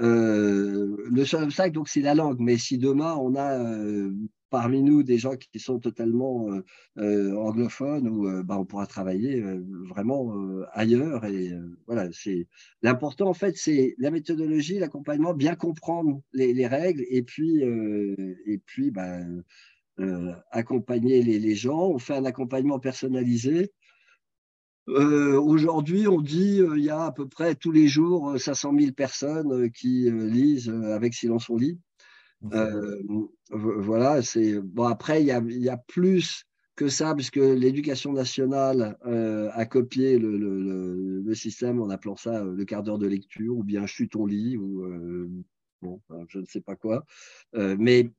Euh, 0.00 0.96
le 1.10 1.24
seul 1.24 1.44
obstacle, 1.44 1.72
donc, 1.72 1.88
c'est 1.88 2.00
la 2.00 2.14
langue. 2.14 2.38
Mais 2.40 2.56
si 2.56 2.78
demain, 2.78 3.14
on 3.16 3.34
a 3.34 3.58
euh, 3.58 4.12
parmi 4.50 4.82
nous 4.82 5.02
des 5.02 5.18
gens 5.18 5.36
qui 5.36 5.58
sont 5.58 5.78
totalement 5.78 6.48
euh, 6.98 7.36
anglophones 7.36 8.08
ou 8.08 8.28
euh, 8.28 8.42
bah, 8.42 8.56
on 8.58 8.64
pourra 8.64 8.86
travailler 8.86 9.42
vraiment 9.88 10.32
ailleurs 10.72 11.26
et 11.26 11.52
voilà 11.86 12.08
c'est 12.12 12.46
l'important 12.80 13.28
en 13.28 13.34
fait 13.34 13.58
c'est 13.58 13.94
la 13.98 14.10
méthodologie 14.10 14.78
l'accompagnement 14.78 15.34
bien 15.34 15.54
comprendre 15.54 16.22
les, 16.32 16.66
règles 16.66 17.04
et 17.10 17.22
puis 17.22 17.60
et 17.60 18.58
puis 18.64 18.90
bah, 18.90 19.18
accompagner 20.50 21.22
les, 21.22 21.54
gens 21.54 21.90
on 21.90 21.98
fait 21.98 22.14
un 22.14 22.24
accompagnement 22.24 22.78
personnalisé 22.78 23.70
Aujourd'hui, 24.88 26.08
on 26.08 26.20
dit 26.20 26.60
il 26.76 26.82
y 26.82 26.90
a 26.90 27.04
à 27.04 27.12
peu 27.12 27.28
près 27.28 27.54
tous 27.54 27.72
les 27.72 27.88
jours 27.88 28.38
500 28.38 28.72
000 28.78 28.92
personnes 28.92 29.70
qui 29.70 30.10
lisent 30.10 30.70
avec 30.70 31.14
Silence 31.14 31.50
on 31.50 31.56
lit. 31.56 31.78
Euh, 32.52 33.02
voilà, 33.50 34.22
c'est 34.22 34.60
bon. 34.60 34.84
Après, 34.84 35.22
il 35.22 35.26
y 35.26 35.68
a, 35.68 35.76
plus 35.76 36.44
que 36.76 36.88
ça, 36.88 37.14
puisque 37.14 37.36
l'éducation 37.36 38.12
nationale 38.12 38.96
euh, 39.06 39.50
a 39.52 39.66
copié 39.66 40.18
le, 40.18 41.34
système 41.34 41.80
en 41.80 41.90
appelant 41.90 42.16
ça 42.16 42.42
euh, 42.42 42.54
le 42.54 42.64
quart 42.64 42.82
d'heure 42.82 42.98
de 42.98 43.06
lecture, 43.06 43.56
ou 43.56 43.64
bien 43.64 43.86
chute 43.86 44.12
ton 44.12 44.26
lit, 44.26 44.56
ou 44.56 44.86
bon, 45.82 46.00
je 46.28 46.38
ne 46.38 46.46
sais 46.46 46.60
pas 46.60 46.76
quoi, 46.76 47.04
mais 47.54 48.10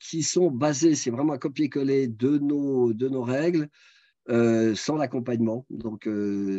qui 0.00 0.22
sont 0.22 0.50
basés, 0.50 0.94
c'est 0.94 1.10
vraiment 1.10 1.34
un 1.34 1.38
copier-coller 1.38 2.08
de 2.08 2.38
nos, 2.38 2.92
de 2.92 3.08
nos 3.08 3.22
règles. 3.22 3.68
Sans 4.28 4.96
l'accompagnement. 4.96 5.66
Donc, 5.70 6.08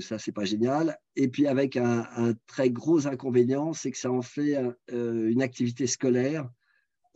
ça, 0.02 0.20
c'est 0.20 0.32
pas 0.32 0.46
génial. 0.46 0.98
Et 1.16 1.28
puis, 1.28 1.48
avec 1.48 1.78
un, 1.78 2.34
très 2.48 2.70
gros 2.70 3.08
inconvénient, 3.08 3.74
c'est 3.74 3.92
que 3.92 3.98
ça 3.98 4.12
en 4.12 4.22
fait 4.22 4.58
une 4.90 5.42
activité 5.42 5.88
scolaire 5.88 6.50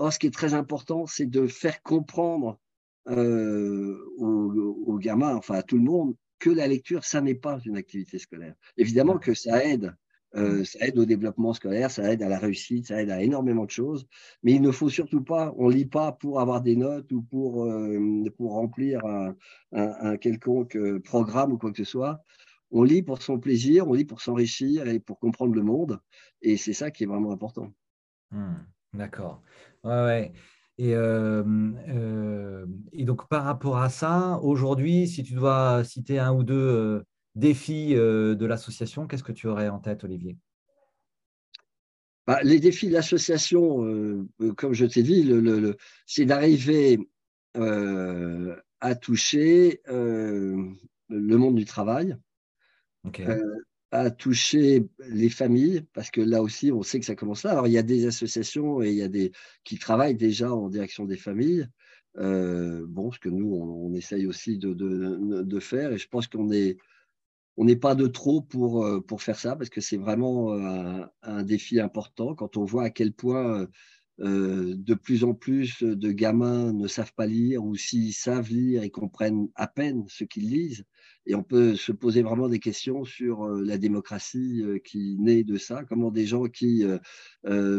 Or, 0.01 0.11
ce 0.11 0.17
qui 0.17 0.25
est 0.25 0.33
très 0.33 0.55
important, 0.55 1.05
c'est 1.05 1.27
de 1.27 1.45
faire 1.45 1.83
comprendre 1.83 2.59
euh, 3.07 4.03
aux, 4.17 4.97
gamins, 4.97 5.35
enfin 5.35 5.53
à 5.53 5.61
tout 5.61 5.77
le 5.77 5.83
monde, 5.83 6.15
que 6.39 6.49
la 6.49 6.65
lecture, 6.65 7.05
ça 7.05 7.21
n'est 7.21 7.35
pas 7.35 7.59
une 7.65 7.77
activité 7.77 8.17
scolaire. 8.17 8.55
Évidemment 8.77 9.19
que 9.19 9.35
ça 9.35 9.63
aide, 9.63 9.95
euh, 10.35 10.63
ça 10.63 10.87
aide 10.87 10.97
au 10.97 11.05
développement 11.05 11.53
scolaire, 11.53 11.91
ça 11.91 12.11
aide 12.11 12.23
à 12.23 12.29
la 12.29 12.39
réussite, 12.39 12.87
ça 12.87 13.01
aide 13.01 13.09
à 13.09 13.21
énormément 13.21 13.65
de 13.65 13.69
choses, 13.69 14.07
mais 14.43 14.53
il 14.53 14.61
ne 14.61 14.71
faut 14.71 14.89
surtout 14.89 15.23
pas, 15.23 15.53
on 15.57 15.69
ne 15.69 15.73
lit 15.73 15.85
pas 15.85 16.11
pour 16.11 16.39
avoir 16.39 16.61
des 16.61 16.75
notes 16.75 17.11
ou 17.11 17.21
pour, 17.21 17.65
euh, 17.65 18.23
pour 18.37 18.53
remplir 18.53 19.01
un, 19.05 20.17
quelconque 20.17 20.77
programme 21.03 21.53
ou 21.53 21.57
quoi 21.57 21.71
que 21.71 21.77
ce 21.77 21.89
soit. 21.89 22.23
On 22.71 22.83
lit 22.83 23.01
pour 23.01 23.21
son 23.21 23.39
plaisir, 23.39 23.87
on 23.87 23.93
lit 23.93 24.05
pour 24.05 24.21
s'enrichir 24.21 24.87
et 24.87 24.99
pour 24.99 25.19
comprendre 25.19 25.53
le 25.53 25.63
monde, 25.63 25.99
et 26.41 26.55
c'est 26.57 26.73
ça 26.73 26.91
qui 26.91 27.03
est 27.03 27.07
vraiment 27.07 27.31
important. 27.31 27.73
Hmm. 28.31 28.55
D'accord. 28.93 29.41
Ouais, 29.83 30.03
ouais. 30.03 30.33
Et, 30.77 30.95
euh, 30.95 32.65
et, 32.91 33.05
donc, 33.05 33.27
par 33.27 33.43
rapport 33.43 33.77
à 33.77 33.89
ça, 33.89 34.39
aujourd'hui, 34.41 35.07
si 35.07 35.23
tu 35.23 35.33
dois 35.33 35.83
citer 35.83 36.17
un 36.17 36.33
ou 36.33 36.43
deux 36.43 37.03
défis 37.35 37.93
de 37.93 38.45
l'association, 38.45 39.07
qu'est-ce 39.07 39.23
que 39.23 39.31
tu 39.31 39.47
aurais 39.47 39.69
en 39.69 39.79
tête, 39.79 40.03
Olivier? 40.03 40.37
Bah, 42.27 42.39
Les 42.43 42.59
défis 42.59 42.87
de 42.87 42.93
l'association, 42.93 44.27
comme 44.57 44.73
je 44.73 44.85
t'ai 44.85 45.03
dit, 45.03 45.23
le, 45.23 45.77
c'est 46.05 46.25
d'arriver 46.25 46.99
à 47.55 48.95
toucher 48.95 49.81
le 51.11 51.37
monde 51.37 51.55
du 51.55 51.65
travail. 51.65 52.15
À 53.93 54.09
toucher 54.09 54.87
les 55.09 55.29
familles, 55.29 55.85
parce 55.91 56.11
que 56.11 56.21
là 56.21 56.41
aussi, 56.41 56.71
on 56.71 56.81
sait 56.81 57.01
que 57.01 57.05
ça 57.05 57.15
commence 57.15 57.43
là. 57.43 57.51
Alors, 57.51 57.67
il 57.67 57.73
y 57.73 57.77
a 57.77 57.83
des 57.83 58.05
associations 58.05 58.81
et 58.81 58.89
il 58.89 58.95
y 58.95 59.01
a 59.01 59.09
des 59.09 59.33
qui 59.65 59.77
travaillent 59.77 60.15
déjà 60.15 60.53
en 60.53 60.69
direction 60.69 61.03
des 61.03 61.17
familles. 61.17 61.67
Euh, 62.17 62.85
bon, 62.87 63.11
ce 63.11 63.19
que 63.19 63.27
nous, 63.27 63.53
on, 63.53 63.93
essaye 63.93 64.27
aussi 64.27 64.57
de, 64.57 64.73
de, 64.73 65.41
de, 65.43 65.59
faire, 65.59 65.91
et 65.91 65.97
je 65.97 66.07
pense 66.07 66.27
qu'on 66.27 66.51
est 66.51 66.77
on 67.57 67.65
n'est 67.65 67.75
pas 67.75 67.95
de 67.95 68.07
trop 68.07 68.41
pour, 68.41 68.85
euh, 68.85 69.01
pour 69.01 69.21
faire 69.21 69.39
ça, 69.39 69.55
parce 69.55 69.69
que 69.69 69.81
c'est 69.81 69.97
vraiment 69.97 70.53
un, 70.53 71.09
un, 71.23 71.43
défi 71.43 71.79
important 71.79 72.35
quand 72.35 72.57
on 72.57 72.65
voit 72.65 72.85
à 72.85 72.89
quel 72.89 73.13
point 73.13 73.67
euh, 74.19 74.75
de 74.77 74.93
plus 74.93 75.23
en 75.23 75.33
plus 75.33 75.81
de 75.81 76.11
gamins 76.11 76.73
ne 76.73 76.87
savent 76.87 77.13
pas 77.13 77.25
lire, 77.25 77.63
ou 77.63 77.75
s'ils 77.75 78.13
savent 78.13 78.49
lire, 78.49 78.83
ils 78.83 78.91
comprennent 78.91 79.47
à 79.55 79.67
peine 79.67 80.05
ce 80.07 80.23
qu'ils 80.23 80.49
lisent. 80.49 80.85
Et 81.27 81.35
on 81.35 81.43
peut 81.43 81.75
se 81.75 81.91
poser 81.91 82.23
vraiment 82.23 82.49
des 82.49 82.59
questions 82.59 83.03
sur 83.05 83.43
euh, 83.43 83.63
la 83.63 83.77
démocratie 83.77 84.63
euh, 84.63 84.79
qui 84.79 85.17
naît 85.19 85.43
de 85.43 85.57
ça, 85.57 85.83
comment 85.87 86.09
des 86.09 86.25
gens 86.25 86.45
qui 86.45 86.83
euh, 86.83 86.97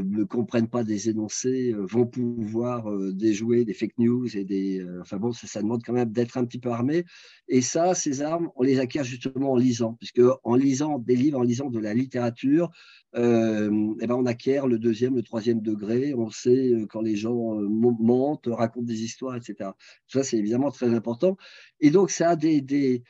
ne 0.04 0.22
comprennent 0.22 0.68
pas 0.68 0.84
des 0.84 1.08
énoncés 1.08 1.74
vont 1.76 2.06
pouvoir 2.06 2.86
déjouer 3.12 3.64
des 3.64 3.74
fake 3.74 3.98
news 3.98 4.36
et 4.36 4.44
des. 4.44 4.84
Enfin 5.00 5.16
bon, 5.16 5.32
ça, 5.32 5.60
demande 5.60 5.82
quand 5.84 5.92
même 5.92 6.10
d'être 6.10 6.36
un 6.36 6.44
petit 6.44 6.58
peu 6.58 6.70
armé. 6.70 7.04
Et 7.48 7.60
ça, 7.60 7.94
ces 7.94 8.22
armes, 8.22 8.50
on 8.56 8.62
les 8.62 8.78
acquiert 8.78 9.04
justement 9.04 9.52
en 9.52 9.56
lisant, 9.56 9.94
puisque 9.94 10.22
en 10.44 10.54
lisant 10.54 10.98
des 10.98 11.16
livres, 11.16 11.38
en 11.38 11.42
lisant 11.42 11.70
de 11.70 11.78
la 11.78 11.94
littérature, 11.94 12.70
euh, 13.16 13.94
eh 14.00 14.06
ben 14.06 14.14
on 14.14 14.26
acquiert 14.26 14.66
le 14.66 14.78
deuxième, 14.78 15.16
le 15.16 15.22
troisième 15.22 15.60
degré. 15.60 16.14
On 16.14 16.30
sait 16.30 16.72
quand 16.90 17.02
les 17.02 17.16
gens 17.16 17.54
mentent, 17.60 18.48
racontent 18.50 18.86
des 18.86 19.02
histoires, 19.02 19.36
etc. 19.36 19.70
Ça, 20.06 20.22
c'est 20.22 20.38
évidemment 20.38 20.70
très 20.70 20.92
important. 20.94 21.36
Et 21.80 21.90
donc, 21.90 22.10
ça 22.10 22.30
a 22.30 22.36
des, 22.36 22.60
des, 22.60 23.02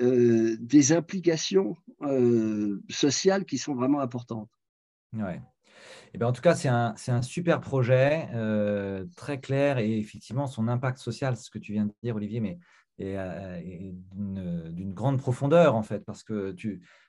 euh, 0.00 0.56
des 0.60 0.92
implications 0.92 1.74
euh, 2.02 2.82
sociales 2.90 3.44
qui 3.46 3.56
sont 3.56 3.74
vraiment 3.74 4.00
importantes. 4.00 4.50
Ouais. 5.14 5.36
Et 5.36 6.10
eh 6.14 6.18
bien, 6.18 6.28
en 6.28 6.32
tout 6.32 6.42
cas, 6.42 6.54
c'est 6.54 6.68
un, 6.68 6.94
un, 7.08 7.22
super 7.22 7.60
projet, 7.60 8.28
euh, 8.34 9.06
très 9.16 9.40
clair 9.40 9.78
et 9.78 9.98
effectivement, 9.98 10.46
son 10.46 10.68
impact 10.68 10.98
social, 10.98 11.36
c'est 11.36 11.44
ce 11.44 11.50
que 11.50 11.58
tu 11.58 11.72
viens 11.72 11.86
de 11.86 11.92
dire, 12.02 12.16
Olivier, 12.16 12.40
mais 12.40 12.58
est, 12.98 13.16
d'une 14.14 14.94
grande 14.94 15.18
profondeur 15.18 15.74
en 15.74 15.82
fait, 15.82 16.00
parce 16.00 16.22
que 16.22 16.54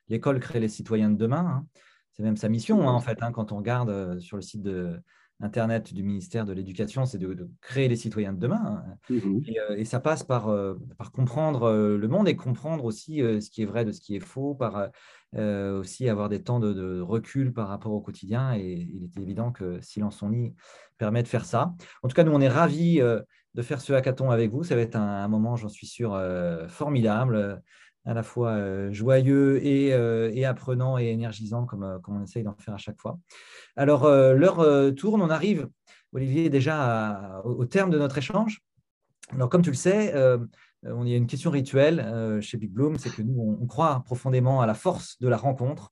l'école 0.10 0.40
crée 0.40 0.60
les 0.60 0.68
citoyens 0.70 1.10
de 1.10 1.18
demain. 1.18 1.46
Hein. 1.46 1.68
C'est 2.12 2.24
même 2.24 2.38
sa 2.38 2.50
mission 2.50 2.88
hein, 2.88 2.94
en 2.94 3.00
fait, 3.00 3.22
hein, 3.22 3.32
quand 3.32 3.52
on 3.52 3.58
regarde 3.58 4.20
sur 4.20 4.38
le 4.38 4.44
site 4.44 4.62
de, 4.62 5.02
Internet 5.40 5.94
du 5.94 6.02
ministère 6.02 6.46
de 6.46 6.54
l'Éducation, 6.54 7.06
c'est 7.06 7.20
de, 7.20 7.50
créer 7.62 7.88
les 7.88 7.96
citoyens 7.96 8.34
de 8.34 8.40
demain. 8.40 8.84
Hein. 8.88 8.98
Mmh 9.10 9.42
euh, 9.70 9.76
et, 9.78 9.86
ça 9.86 10.00
passe 10.00 10.24
par, 10.24 10.50
euh, 10.50 10.76
par 10.98 11.12
comprendre 11.12 11.64
euh, 11.64 11.98
le 11.98 12.08
monde 12.08 12.28
et 12.28 12.36
comprendre 12.36 12.86
aussi 12.86 13.20
ce 13.20 13.50
qui 13.52 13.62
est 13.62 13.66
vrai 13.66 13.86
de 13.86 13.92
ce 13.92 14.02
qui 14.02 14.16
est 14.16 14.20
faux, 14.20 14.56
par 14.56 14.90
aussi 15.36 16.10
avoir 16.10 16.30
des 16.30 16.42
temps 16.42 16.60
de, 16.60 17.02
recul 17.02 17.54
par 17.54 17.68
rapport 17.68 17.92
au 17.92 18.02
quotidien. 18.02 18.56
Et 18.56 18.88
il 18.92 19.04
est 19.04 19.22
évident 19.22 19.52
que 19.52 19.80
Silence 19.82 20.22
on 20.24 20.30
lit 20.30 20.56
permet 20.98 21.22
de 21.22 21.28
faire 21.28 21.46
ça. 21.46 21.76
En 22.02 22.08
tout 22.08 22.16
cas, 22.16 22.24
nous, 22.24 22.32
on 22.32 22.42
est 22.42 22.50
ravis 22.50 23.00
de 23.00 23.62
faire 23.62 23.82
ce 23.82 23.94
hackathon 23.94 24.32
avec 24.32 24.52
vous. 24.52 24.64
Ça 24.64 24.76
va 24.76 24.82
être 24.82 24.96
un 24.96 25.28
moment, 25.28 25.56
j'en 25.56 25.70
suis 25.70 25.88
sûr, 25.88 26.20
formidable 26.68 27.62
à 28.08 28.14
la 28.14 28.24
fois 28.24 28.52
euh, 28.52 28.92
joyeux 28.92 29.62
euh, 29.64 30.32
et, 30.34 30.46
apprenant 30.46 30.98
et 30.98 31.08
énergisant 31.08 31.66
comme, 31.66 31.84
euh, 31.84 32.00
comme 32.00 32.18
on 32.18 32.24
essaye 32.24 32.44
d'en 32.44 32.56
faire 32.56 32.74
à 32.74 32.78
chaque 32.78 33.00
fois. 33.00 33.20
Alors, 33.76 34.10
l'heure 34.10 34.96
tourne, 34.96 35.22
on 35.22 35.30
arrive, 35.30 35.68
Olivier, 36.14 36.50
déjà 36.50 37.42
au, 37.44 37.66
terme 37.66 37.92
de 37.92 38.00
notre 38.00 38.18
échange. 38.18 38.62
Alors, 39.34 39.50
comme 39.50 39.62
tu 39.62 39.70
le 39.70 39.76
sais, 39.76 40.16
on 40.84 41.06
y 41.06 41.14
a 41.14 41.18
une 41.18 41.28
question 41.28 41.52
rituelle 41.52 42.40
chez 42.42 42.58
Big 42.58 42.72
Bloom, 42.72 42.98
c'est 42.98 43.12
que 43.12 43.22
nous, 43.22 43.58
on, 43.62 43.68
croit 43.68 44.02
profondément 44.04 44.62
à 44.62 44.66
la 44.66 44.74
force 44.74 45.20
de 45.20 45.28
la 45.28 45.38
rencontre. 45.38 45.92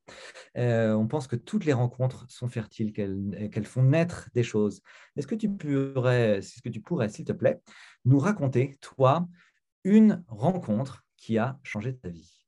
on 0.55 1.05
pense 1.07 1.27
que 1.27 1.35
toutes 1.35 1.65
les 1.65 1.73
rencontres 1.73 2.25
sont 2.27 2.47
fertiles, 2.47 2.91
qu'elles 2.91 3.65
font 3.65 3.83
naître 3.83 4.29
des 4.33 4.43
choses. 4.43 4.81
Est-ce 5.15 5.27
que 5.27 5.35
tu 5.35 5.49
pourrais, 5.49 6.37
est-ce 6.37 6.61
que 6.63 6.69
tu 6.69 6.81
pourrais, 6.81 7.09
s'il 7.09 7.25
te 7.25 7.33
plaît, 7.33 7.61
nous 8.05 8.17
raconter, 8.17 8.77
toi, 8.81 9.27
une 9.83 10.23
rencontre 10.27 11.04
qui 11.17 11.37
a 11.37 11.59
changé 11.63 11.95
ta 11.95 12.09
vie? 12.09 12.45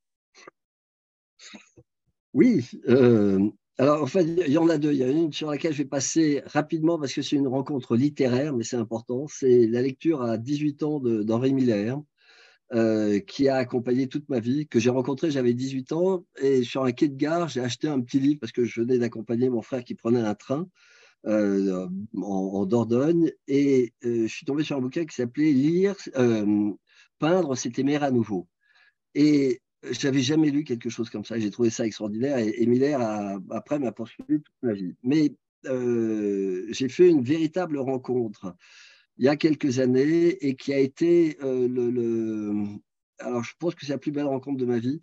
Oui. 2.34 2.64
Euh, 2.88 3.48
alors, 3.78 4.02
en 4.02 4.06
fait, 4.06 4.22
il 4.24 4.52
y 4.52 4.58
en 4.58 4.68
a 4.68 4.78
deux. 4.78 4.92
Il 4.92 4.98
y 4.98 5.04
en 5.04 5.08
a 5.08 5.10
une 5.10 5.32
sur 5.32 5.50
laquelle 5.50 5.72
je 5.72 5.82
vais 5.82 5.88
passer 5.88 6.42
rapidement 6.46 6.98
parce 6.98 7.12
que 7.12 7.22
c'est 7.22 7.36
une 7.36 7.48
rencontre 7.48 7.96
littéraire, 7.96 8.54
mais 8.54 8.64
c'est 8.64 8.76
important. 8.76 9.26
C'est 9.28 9.66
la 9.66 9.82
lecture 9.82 10.22
à 10.22 10.36
18 10.36 10.82
ans 10.82 11.00
d'Henri 11.00 11.52
Miller. 11.54 11.98
euh, 12.74 13.20
qui 13.20 13.48
a 13.48 13.56
accompagné 13.56 14.08
toute 14.08 14.28
ma 14.28 14.40
vie, 14.40 14.68
que 14.68 14.78
j'ai 14.78 14.90
rencontré, 14.90 15.30
j'avais 15.30 15.54
18 15.54 15.92
ans, 15.92 16.26
et 16.40 16.62
sur 16.64 16.84
un 16.84 16.92
quai 16.92 17.08
de 17.08 17.16
gare, 17.16 17.48
j'ai 17.48 17.60
acheté 17.60 17.88
un 17.88 18.00
petit 18.00 18.20
livre 18.20 18.40
parce 18.40 18.52
que 18.52 18.64
je 18.64 18.82
venais 18.82 18.98
d'accompagner 18.98 19.48
mon 19.48 19.62
frère 19.62 19.82
qui 19.84 19.94
prenait 19.94 20.20
un 20.20 20.34
train 20.34 20.68
euh, 21.26 21.88
en, 22.14 22.66
Dordogne, 22.66 23.32
et 23.46 23.94
euh, 24.04 24.26
je 24.26 24.34
suis 24.34 24.44
tombé 24.44 24.64
sur 24.64 24.76
un 24.76 24.80
bouquin 24.80 25.06
qui 25.06 25.14
s'appelait 25.14 25.52
Lire, 25.52 25.96
peindre, 27.18 27.56
c'est 27.56 27.78
aimer 27.78 27.96
à 27.96 28.10
nouveau. 28.10 28.48
Et 29.14 29.60
j'avais 29.90 30.20
jamais 30.20 30.50
lu 30.50 30.64
quelque 30.64 30.90
chose 30.90 31.10
comme 31.10 31.24
ça, 31.24 31.38
j'ai 31.38 31.50
trouvé 31.50 31.70
ça 31.70 31.86
extraordinaire, 31.86 32.38
et, 32.38 32.66
Miller, 32.66 33.00
après, 33.50 33.78
m'a 33.78 33.92
poursuivi 33.92 34.40
toute 34.40 34.54
ma 34.62 34.72
vie. 34.72 34.94
Mais 35.02 35.32
j'ai 35.64 36.88
fait 36.88 37.08
une 37.08 37.22
véritable 37.22 37.78
rencontre 37.78 38.54
il 39.18 39.24
y 39.24 39.28
a 39.28 39.36
quelques 39.36 39.80
années 39.80 40.46
et 40.46 40.54
qui 40.54 40.72
a 40.72 40.78
été 40.78 41.36
euh, 41.42 41.68
le, 41.68 42.78
Alors, 43.18 43.42
je 43.42 43.52
pense 43.58 43.74
que 43.74 43.84
c'est 43.84 43.92
la 43.92 43.98
plus 43.98 44.12
belle 44.12 44.26
rencontre 44.26 44.58
de 44.58 44.64
ma 44.64 44.78
vie 44.78 45.00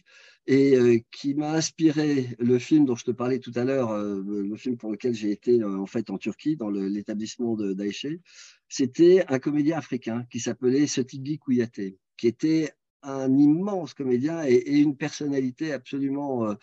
et 0.47 0.75
euh, 0.75 0.99
qui 1.11 1.35
m'a 1.35 1.53
inspiré 1.53 2.29
le 2.39 2.59
film 2.59 2.85
dont 2.85 2.95
je 2.95 3.03
te 3.03 3.11
parlais 3.11 3.39
tout 3.39 3.51
à 3.55 3.65
l'heure, 3.65 3.91
euh, 3.91 4.21
le 4.25 4.55
film 4.55 4.77
pour 4.77 4.91
lequel 4.91 5.13
j'ai 5.13 5.31
été 5.31 5.63
en 5.63 5.85
fait 5.85 6.09
en 6.09 6.17
Turquie, 6.17 6.55
dans 6.55 6.69
l'établissement 6.69 7.55
de 7.55 7.73
d'Aïché. 7.73 8.21
C'était 8.69 9.25
un 9.27 9.39
comédien 9.39 9.77
africain 9.77 10.25
qui 10.31 10.39
s'appelait 10.39 10.87
Sotigui 10.87 11.37
Kouyaté, 11.37 11.97
qui 12.17 12.27
était 12.27 12.71
un 13.05 13.37
immense 13.37 13.93
comédien 13.93 14.43
et, 14.45 14.79
une 14.79 14.97
personnalité 14.97 15.71
absolument 15.73 16.55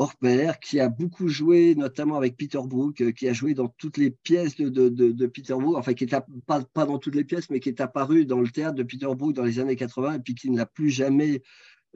hors 0.00 0.14
qui 0.62 0.80
a 0.80 0.88
beaucoup 0.88 1.28
joué, 1.28 1.74
notamment 1.74 2.16
avec 2.16 2.34
Peter 2.38 2.60
Brook, 2.64 3.02
euh, 3.02 3.12
qui 3.12 3.28
a 3.28 3.34
joué 3.34 3.52
dans 3.52 3.68
toutes 3.68 3.98
les 3.98 4.10
pièces 4.10 4.56
de, 4.56 5.26
Peter 5.26 5.52
Brook, 5.52 5.76
enfin 5.76 5.92
qui 5.92 6.04
est 6.04 6.16
pas, 6.46 6.86
dans 6.86 6.98
toutes 6.98 7.14
les 7.14 7.24
pièces, 7.24 7.50
mais 7.50 7.60
qui 7.60 7.68
est 7.68 7.82
apparu 7.82 8.24
dans 8.24 8.40
le 8.40 8.48
théâtre 8.48 8.76
de 8.76 8.82
Peter 8.82 9.08
Brook 9.14 9.34
dans 9.34 9.44
les 9.44 9.58
années 9.58 9.76
80 9.76 10.14
et 10.14 10.18
puis 10.20 10.34
qui 10.34 10.50
ne 10.50 10.56
l'a 10.56 10.64
plus 10.64 10.88
jamais 10.88 11.42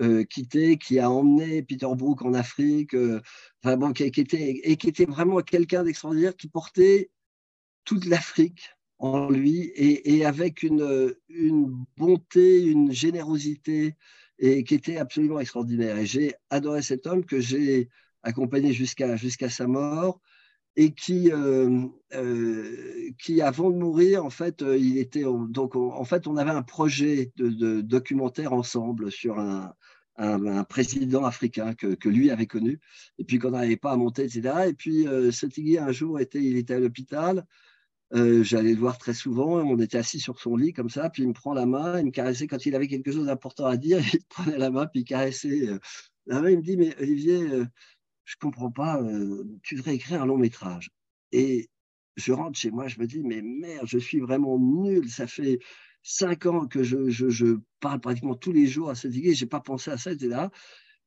euh, 0.02 0.22
quitté, 0.24 0.76
qui 0.76 0.98
a 0.98 1.10
emmené 1.10 1.62
Peter 1.62 1.88
Brook 1.96 2.20
en 2.22 2.34
Afrique, 2.34 2.94
euh, 2.94 3.22
et 3.64 4.76
qui 4.76 4.88
était 4.88 5.06
vraiment 5.06 5.40
quelqu'un 5.40 5.82
d'extraordinaire, 5.82 6.36
qui 6.36 6.48
portait 6.48 7.10
toute 7.86 8.04
l'Afrique 8.04 8.70
en 9.04 9.28
lui 9.28 9.70
et, 9.76 10.24
avec 10.24 10.62
une, 10.62 11.14
bonté, 11.98 12.62
une 12.62 12.90
générosité 12.90 13.96
et 14.38 14.64
qui 14.64 14.74
était 14.74 14.96
absolument 14.96 15.40
extraordinaire. 15.40 15.98
Et 15.98 16.06
j'ai 16.06 16.34
adoré 16.48 16.80
cet 16.80 17.06
homme 17.06 17.24
que 17.24 17.38
j'ai 17.38 17.90
accompagné 18.22 18.72
jusqu'à 18.72 19.50
sa 19.50 19.66
mort 19.66 20.20
et 20.76 20.92
qui, 20.92 21.30
euh, 21.30 21.86
euh, 22.14 23.10
qui 23.22 23.42
avant 23.42 23.70
de 23.70 23.76
mourir, 23.76 24.24
en 24.24 24.30
fait, 24.30 24.62
euh, 24.62 24.76
il 24.76 24.96
était 24.96 25.22
donc 25.22 25.76
en 25.76 26.04
fait, 26.04 26.26
on 26.26 26.36
avait 26.36 26.50
un 26.50 26.62
projet 26.62 27.30
de, 27.36 27.82
documentaire 27.82 28.54
ensemble 28.54 29.12
sur 29.12 29.38
un, 29.38 29.72
un, 30.16 30.64
président 30.64 31.24
africain 31.24 31.74
que, 31.74 32.08
lui 32.08 32.30
avait 32.30 32.46
connu, 32.46 32.80
et 33.18 33.24
puis 33.24 33.38
qu'on 33.38 33.50
n'arrivait 33.50 33.76
pas 33.76 33.92
à 33.92 33.96
monter, 33.96 34.24
etc. 34.24 34.68
Et 34.68 34.74
puis, 34.74 35.06
euh, 35.06 35.30
un 35.78 35.92
jour, 35.92 36.18
était, 36.20 36.42
il 36.42 36.56
était 36.56 36.74
à 36.74 36.80
l'hôpital, 36.80 37.44
euh, 38.12 38.42
j'allais 38.42 38.74
le 38.74 38.78
voir 38.78 38.98
très 38.98 39.14
souvent, 39.14 39.60
on 39.62 39.78
était 39.78 39.98
assis 39.98 40.20
sur 40.20 40.38
son 40.38 40.56
lit 40.56 40.72
comme 40.72 40.90
ça, 40.90 41.10
puis 41.10 41.22
il 41.22 41.28
me 41.28 41.32
prend 41.32 41.54
la 41.54 41.66
main, 41.66 41.98
il 41.98 42.06
me 42.06 42.10
caressait 42.10 42.46
quand 42.46 42.64
il 42.66 42.74
avait 42.74 42.88
quelque 42.88 43.10
chose 43.10 43.26
d'important 43.26 43.66
à 43.66 43.76
dire, 43.76 43.98
il 44.14 44.24
prenait 44.28 44.58
la 44.58 44.70
main, 44.70 44.86
puis 44.86 45.00
il 45.00 45.04
caressait 45.04 45.68
euh, 45.68 45.78
la 46.26 46.50
il 46.50 46.58
me 46.58 46.62
dit, 46.62 46.76
mais 46.76 46.94
Olivier, 47.00 47.42
euh, 47.42 47.64
je 48.24 48.36
comprends 48.40 48.70
pas, 48.70 49.02
tu 49.62 49.74
devrais 49.74 49.96
écrire 49.96 50.22
un 50.22 50.26
long 50.26 50.38
métrage. 50.38 50.90
Et 51.32 51.68
je 52.16 52.32
rentre 52.32 52.58
chez 52.58 52.70
moi, 52.70 52.88
je 52.88 52.98
me 52.98 53.06
dis, 53.06 53.22
mais 53.22 53.42
merde, 53.42 53.86
je 53.86 53.98
suis 53.98 54.20
vraiment 54.20 54.58
nul, 54.58 55.10
ça 55.10 55.26
fait 55.26 55.58
cinq 56.02 56.46
ans 56.46 56.66
que 56.66 56.82
je, 56.82 57.10
je, 57.10 57.58
parle 57.80 58.00
pratiquement 58.00 58.34
tous 58.34 58.52
les 58.52 58.66
jours 58.66 58.90
à 58.90 58.94
cette 58.94 59.14
idée, 59.14 59.34
je 59.34 59.44
n'ai 59.44 59.48
pas 59.48 59.60
pensé 59.60 59.90
à 59.90 59.98
ça, 59.98 60.12
etc. 60.12 60.48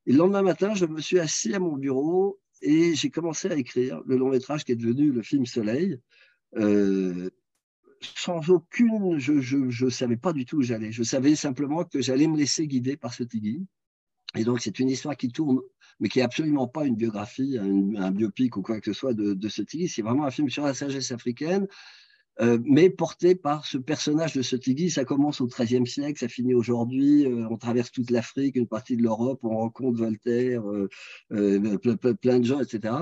Et 0.06 0.12
le 0.12 0.18
lendemain 0.18 0.42
matin, 0.42 0.74
je 0.74 0.86
me 0.86 1.00
suis 1.00 1.18
assis 1.18 1.54
à 1.54 1.58
mon 1.58 1.76
bureau 1.76 2.40
et 2.62 2.94
j'ai 2.94 3.10
commencé 3.10 3.50
à 3.50 3.56
écrire 3.56 4.00
le 4.06 4.16
long 4.16 4.30
métrage 4.30 4.64
qui 4.64 4.72
est 4.72 4.76
devenu 4.76 5.10
le 5.10 5.22
film 5.22 5.46
Soleil. 5.46 5.98
Euh, 6.56 7.30
sans 8.00 8.48
aucune, 8.50 9.18
je 9.18 9.84
ne 9.84 9.90
savais 9.90 10.16
pas 10.16 10.32
du 10.32 10.44
tout 10.44 10.58
où 10.58 10.62
j'allais. 10.62 10.92
Je 10.92 11.02
savais 11.02 11.34
simplement 11.34 11.84
que 11.84 12.00
j'allais 12.00 12.26
me 12.26 12.36
laisser 12.36 12.66
guider 12.66 12.96
par 12.96 13.12
ce 13.12 13.24
Tigui. 13.24 13.66
Et 14.36 14.44
donc, 14.44 14.60
c'est 14.60 14.78
une 14.78 14.90
histoire 14.90 15.16
qui 15.16 15.30
tourne, 15.30 15.60
mais 16.00 16.08
qui 16.08 16.18
n'est 16.18 16.24
absolument 16.24 16.68
pas 16.68 16.84
une 16.84 16.96
biographie, 16.96 17.58
un, 17.58 18.10
biopic 18.10 18.56
ou 18.56 18.62
quoi 18.62 18.78
que 18.80 18.92
ce 18.92 18.98
soit 18.98 19.14
de, 19.14 19.48
ce 19.48 19.62
Tigui. 19.62 19.88
C'est 19.88 20.02
vraiment 20.02 20.24
un 20.24 20.30
film 20.30 20.50
sur 20.50 20.64
la 20.64 20.74
sagesse 20.74 21.10
africaine, 21.12 21.66
euh, 22.40 22.58
mais 22.62 22.90
porté 22.90 23.34
par 23.34 23.64
ce 23.66 23.78
personnage 23.78 24.34
de 24.34 24.42
ce 24.42 24.54
Tigui. 24.54 24.90
Ça 24.90 25.04
commence 25.04 25.40
au 25.40 25.46
XIIIe 25.46 25.86
siècle, 25.86 26.20
ça 26.20 26.28
finit 26.28 26.54
aujourd'hui. 26.54 27.26
Euh, 27.26 27.48
on 27.50 27.56
traverse 27.56 27.90
toute 27.90 28.10
l'Afrique, 28.10 28.56
une 28.56 28.68
partie 28.68 28.96
de 28.96 29.02
l'Europe, 29.02 29.40
on 29.42 29.56
rencontre 29.56 29.98
Voltaire, 29.98 30.62
plein 31.30 32.38
de 32.38 32.44
gens, 32.44 32.60
etc. 32.60 32.94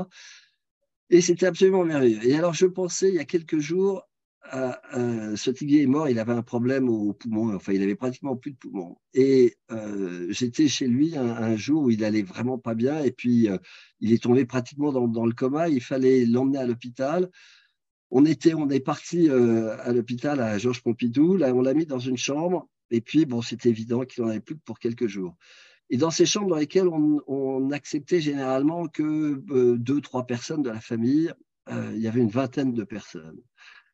Et 1.11 1.21
c'était 1.21 1.47
absolument 1.47 1.85
merveilleux. 1.85 2.25
Et 2.27 2.37
alors, 2.37 2.55
je 2.55 2.67
pensais, 2.67 3.09
il 3.09 3.15
y 3.15 3.21
a 3.21 3.25
quelques 3.25 3.59
jours, 3.59 4.03
à, 4.51 4.81
ce 5.37 5.51
Tigui 5.51 5.83
est 5.83 5.87
mort, 5.87 6.09
il 6.09 6.19
avait 6.19 6.33
un 6.33 6.43
problème 6.43 6.89
au 6.89 7.13
poumon, 7.13 7.55
enfin, 7.55 7.73
il 7.73 7.83
avait 7.83 7.97
pratiquement 7.97 8.37
plus 8.37 8.53
de 8.53 8.57
poumons. 8.57 8.97
Et 9.15 9.57
euh, 9.71 10.27
j'étais 10.31 10.69
chez 10.69 10.87
lui 10.87 11.17
un, 11.17 11.57
jour 11.57 11.85
où 11.85 11.91
il 11.91 12.05
allait 12.05 12.23
vraiment 12.23 12.59
pas 12.59 12.75
bien, 12.75 13.03
et 13.03 13.13
puis 13.13 13.49
euh, 13.49 13.59
il 14.01 14.13
est 14.13 14.23
tombé 14.23 14.45
pratiquement 14.45 14.93
dans, 14.93 15.27
le 15.27 15.33
coma, 15.33 15.69
il 15.69 15.83
fallait 15.83 16.25
l'emmener 16.27 16.59
à 16.59 16.67
l'hôpital. 16.67 17.31
On, 18.11 18.25
était, 18.25 18.55
on 18.55 18.71
est 18.71 18.81
parti 18.81 19.29
euh, 19.29 19.77
à 19.81 19.93
l'hôpital 19.93 20.41
à 20.41 20.59
Georges 20.59 20.83
Pompidou, 20.83 21.37
là, 21.37 21.53
on 21.55 21.63
l'a 21.63 21.75
mis 21.75 21.87
dans 21.87 21.99
une 21.99 22.17
chambre, 22.17 22.69
et 22.91 23.01
puis, 23.01 23.27
bon, 23.27 23.43
c'était 23.43 23.69
évident 23.69 24.05
qu'il 24.05 24.23
n'en 24.23 24.31
avait 24.31 24.41
plus 24.41 24.57
que 24.57 24.63
pour 24.65 24.79
quelques 24.79 25.09
jours. 25.09 25.37
Et 25.91 25.97
dans 25.97 26.11
ces 26.11 26.27
chambres 26.27 26.49
dans 26.49 26.57
lesquelles 26.57 26.89
on, 26.89 27.71
acceptait 27.71 28.21
généralement 28.21 28.87
que 28.87 29.43
euh, 29.51 29.77
deux, 29.77 30.01
trois 30.01 30.27
personnes 30.27 30.63
de 30.63 30.71
la 30.71 30.81
famille, 30.81 31.33
euh, 31.69 31.93
il 31.95 32.01
y 32.01 32.09
avait 32.09 32.21
une 32.21 32.31
vingtaine 32.31 32.73
de 32.73 32.85
personnes. 32.85 33.41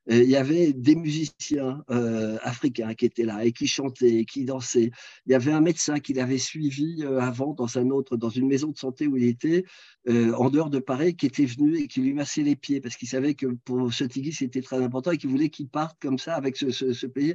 il 0.06 0.28
y 0.28 0.36
avait 0.36 0.72
des 0.72 0.94
musiciens 0.94 1.82
euh, 1.90 2.38
africains 2.42 2.94
qui 2.94 3.06
étaient 3.06 3.24
là 3.24 3.44
et 3.44 3.52
qui 3.52 3.66
chantaient, 3.66 4.24
qui 4.24 4.44
dansaient. 4.44 4.90
Il 5.26 5.32
y 5.32 5.34
avait 5.34 5.52
un 5.52 5.60
médecin 5.60 6.00
qui 6.00 6.12
l'avait 6.12 6.38
suivi 6.38 7.04
avant 7.04 7.54
dans 7.54 7.78
un 7.78 7.88
autre, 7.90 8.16
dans 8.16 8.28
une 8.28 8.46
maison 8.46 8.68
de 8.68 8.78
santé 8.78 9.06
où 9.06 9.16
il 9.16 9.24
était, 9.24 9.64
en 10.08 10.50
dehors 10.50 10.70
de 10.70 10.80
Paris, 10.80 11.16
qui 11.16 11.26
était 11.26 11.46
venu 11.46 11.78
et 11.78 11.88
qui 11.88 12.00
lui 12.00 12.12
massait 12.14 12.42
les 12.42 12.56
pieds 12.56 12.80
parce 12.80 12.96
qu'il 12.96 13.08
savait 13.08 13.34
que 13.34 13.46
pour 13.64 13.92
ce 13.92 14.04
Tigui 14.04 14.32
c'était 14.32 14.62
très 14.62 14.82
important 14.82 15.12
et 15.12 15.18
qu'il 15.18 15.30
voulait 15.30 15.50
qu'il 15.50 15.68
parte 15.68 15.98
comme 16.00 16.18
ça 16.18 16.34
avec 16.34 16.56
ce 16.56 17.06
pays. 17.06 17.34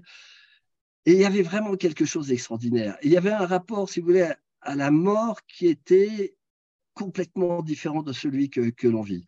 Et 1.08 1.13
il 1.13 1.20
y 1.20 1.26
avait 1.26 1.41
vraiment 1.41 1.76
quelque 1.78 2.04
chose 2.04 2.28
d'extraordinaire. 2.28 2.98
Il 3.02 3.10
y 3.10 3.17
avait 3.17 3.32
un 3.32 3.46
rapport, 3.46 3.89
si 3.89 4.02
vous 4.02 4.08
voulez, 4.08 4.30
à 4.62 4.76
la 4.76 4.91
mort 4.91 5.46
qui 5.48 5.67
était 5.67 6.36
complètement 6.93 7.62
différent 7.62 8.04
de 8.04 8.13
celui 8.13 8.50
que, 8.50 8.70
que 8.70 8.88
l'on 8.88 9.02
vit. 9.02 9.26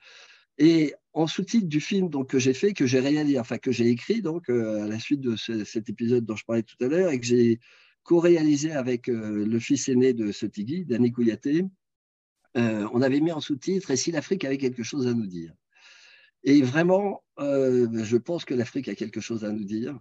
Et 0.57 0.93
en 1.13 1.27
sous-titre 1.27 1.67
du 1.67 1.79
film 1.79 2.09
donc, 2.09 2.29
que 2.29 2.39
j'ai 2.39 2.53
fait, 2.53 2.73
que 2.73 2.85
j'ai 2.85 2.99
réalisé, 2.99 3.39
enfin 3.39 3.57
que 3.57 3.71
j'ai 3.71 3.87
écrit 3.87 4.21
donc, 4.21 4.49
euh, 4.49 4.83
à 4.83 4.87
la 4.87 4.99
suite 4.99 5.21
de 5.21 5.35
cet 5.35 5.89
épisode 5.89 6.25
dont 6.25 6.35
je 6.35 6.45
parlais 6.45 6.63
tout 6.63 6.75
à 6.83 6.87
l'heure 6.87 7.11
et 7.11 7.19
que 7.19 7.25
j'ai 7.25 7.59
co-réalisé 8.03 8.71
avec 8.71 9.09
euh, 9.09 9.45
le 9.45 9.59
fils 9.59 9.87
aîné 9.87 10.13
de 10.13 10.31
ce 10.31 10.45
Tigui, 10.45 10.85
Danny 10.85 11.13
euh, 12.57 12.87
on 12.93 13.01
avait 13.01 13.19
mis 13.19 13.31
en 13.31 13.39
sous-titre 13.39 13.91
«Et 13.91 13.95
si 13.95 14.11
l'Afrique 14.11 14.43
avait 14.43 14.57
quelque 14.57 14.81
chose 14.81 15.07
à 15.07 15.13
nous 15.13 15.27
dire?» 15.27 15.53
Et 16.43 16.61
vraiment, 16.61 17.21
je 17.37 18.15
pense 18.15 18.45
que 18.45 18.53
l'Afrique 18.53 18.87
a 18.87 18.95
quelque 18.95 19.19
chose 19.19 19.43
à 19.43 19.51
nous 19.51 19.65
dire. 19.65 19.99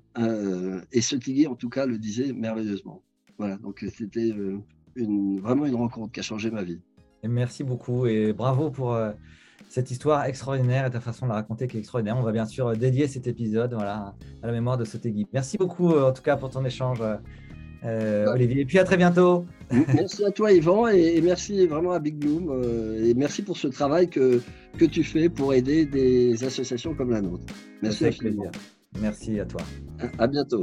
et 0.92 1.00
ce 1.00 1.16
Tigui, 1.16 1.48
en 1.48 1.56
tout 1.56 1.68
cas, 1.68 1.84
le 1.84 1.98
disait 1.98 2.32
merveilleusement. 2.32 3.02
Voilà, 3.38 3.56
donc 3.56 3.84
c'était 3.92 4.32
vraiment 5.40 5.66
une 5.66 5.74
rencontre 5.74 6.12
qui 6.12 6.20
a 6.20 6.22
changé 6.22 6.50
ma 6.50 6.62
vie. 6.62 6.80
Et 7.22 7.28
merci 7.28 7.64
beaucoup 7.64 8.06
et 8.06 8.32
bravo 8.32 8.70
pour 8.70 8.94
euh, 8.94 9.10
cette 9.68 9.90
histoire 9.90 10.24
extraordinaire 10.24 10.86
et 10.86 10.90
ta 10.90 11.00
façon 11.00 11.26
de 11.26 11.30
la 11.30 11.36
raconter 11.36 11.66
qui 11.66 11.76
est 11.76 11.80
extraordinaire. 11.80 12.16
On 12.16 12.22
va 12.22 12.32
bien 12.32 12.46
sûr 12.46 12.76
dédier 12.76 13.08
cet 13.08 13.26
épisode 13.26 13.74
voilà, 13.74 14.14
à 14.42 14.46
la 14.46 14.52
mémoire 14.52 14.78
de 14.78 14.84
Sotegui. 14.84 15.26
Merci 15.32 15.58
beaucoup 15.58 15.92
euh, 15.92 16.08
en 16.08 16.12
tout 16.12 16.22
cas 16.22 16.36
pour 16.36 16.50
ton 16.50 16.64
échange, 16.64 17.02
euh, 17.84 18.26
Olivier. 18.32 18.60
Et 18.60 18.64
puis 18.64 18.78
à 18.78 18.84
très 18.84 18.96
bientôt. 18.96 19.46
Merci 19.94 20.24
à 20.24 20.30
toi, 20.30 20.52
Yvan, 20.52 20.88
et, 20.88 21.20
merci 21.20 21.66
vraiment 21.66 21.92
à 21.92 21.98
Big 21.98 22.16
Bloom. 22.16 22.62
et 23.02 23.14
merci 23.14 23.42
pour 23.42 23.56
ce 23.56 23.68
travail 23.68 24.08
que, 24.08 24.40
que 24.78 24.84
tu 24.84 25.02
fais 25.02 25.28
pour 25.28 25.52
aider 25.54 25.86
des 25.86 26.44
associations 26.44 26.94
comme 26.94 27.10
la 27.10 27.20
nôtre. 27.20 27.44
Merci. 27.82 28.04
Avec 28.04 28.18
plaisir. 28.18 28.50
Merci 29.00 29.40
à 29.40 29.44
toi. 29.44 29.60
à 30.18 30.26
bientôt. 30.26 30.62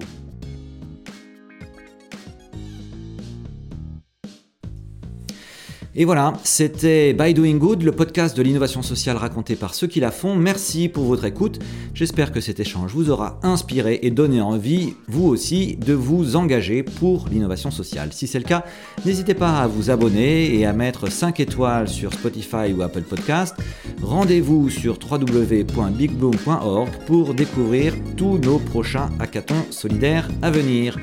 Et 5.98 6.04
voilà, 6.04 6.34
c'était 6.44 7.14
By 7.14 7.34
Doing 7.34 7.56
Good, 7.56 7.84
le 7.84 7.94
podcast 7.94 8.36
de 8.36 8.44
l'innovation 8.44 8.82
sociale 8.82 9.16
raconté 9.16 9.56
par 9.56 9.74
ceux 9.74 9.88
qui 9.88 10.02
la 10.02 10.12
font. 10.12 10.36
Merci 10.36 10.90
pour 10.90 11.06
votre 11.06 11.24
écoute. 11.24 11.60
J'espère 11.94 12.34
que 12.34 12.42
cet 12.42 12.60
échange 12.60 12.92
vous 12.92 13.10
aura 13.10 13.40
inspiré 13.44 14.00
et 14.02 14.12
donné 14.12 14.42
envie, 14.42 14.96
vous 15.08 15.26
aussi, 15.26 15.78
de 15.78 15.94
vous 15.94 16.36
engager 16.36 16.84
pour 16.84 17.30
l'innovation 17.32 17.72
sociale. 17.72 18.10
Si 18.12 18.28
c'est 18.28 18.40
le 18.40 18.44
cas, 18.44 18.66
n'hésitez 19.06 19.36
pas 19.36 19.62
à 19.62 19.68
vous 19.68 19.90
abonner 19.90 20.54
et 20.54 20.66
à 20.66 20.74
mettre 20.74 21.10
5 21.10 21.40
étoiles 21.40 21.88
sur 21.88 22.12
Spotify 22.12 22.74
ou 22.76 22.82
Apple 22.82 23.04
Podcast. 23.04 23.56
Rendez-vous 24.02 24.70
sur 24.70 25.00
www.bigbloom.org 25.00 26.90
pour 27.08 27.34
découvrir 27.34 27.94
tous 28.18 28.38
nos 28.40 28.60
prochains 28.60 29.12
hackathons 29.20 29.66
solidaires 29.70 30.28
à 30.42 30.52
venir. 30.52 31.00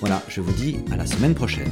Voilà, 0.00 0.20
je 0.26 0.40
vous 0.40 0.52
dis 0.54 0.78
à 0.90 0.96
la 0.96 1.06
semaine 1.06 1.34
prochaine. 1.34 1.70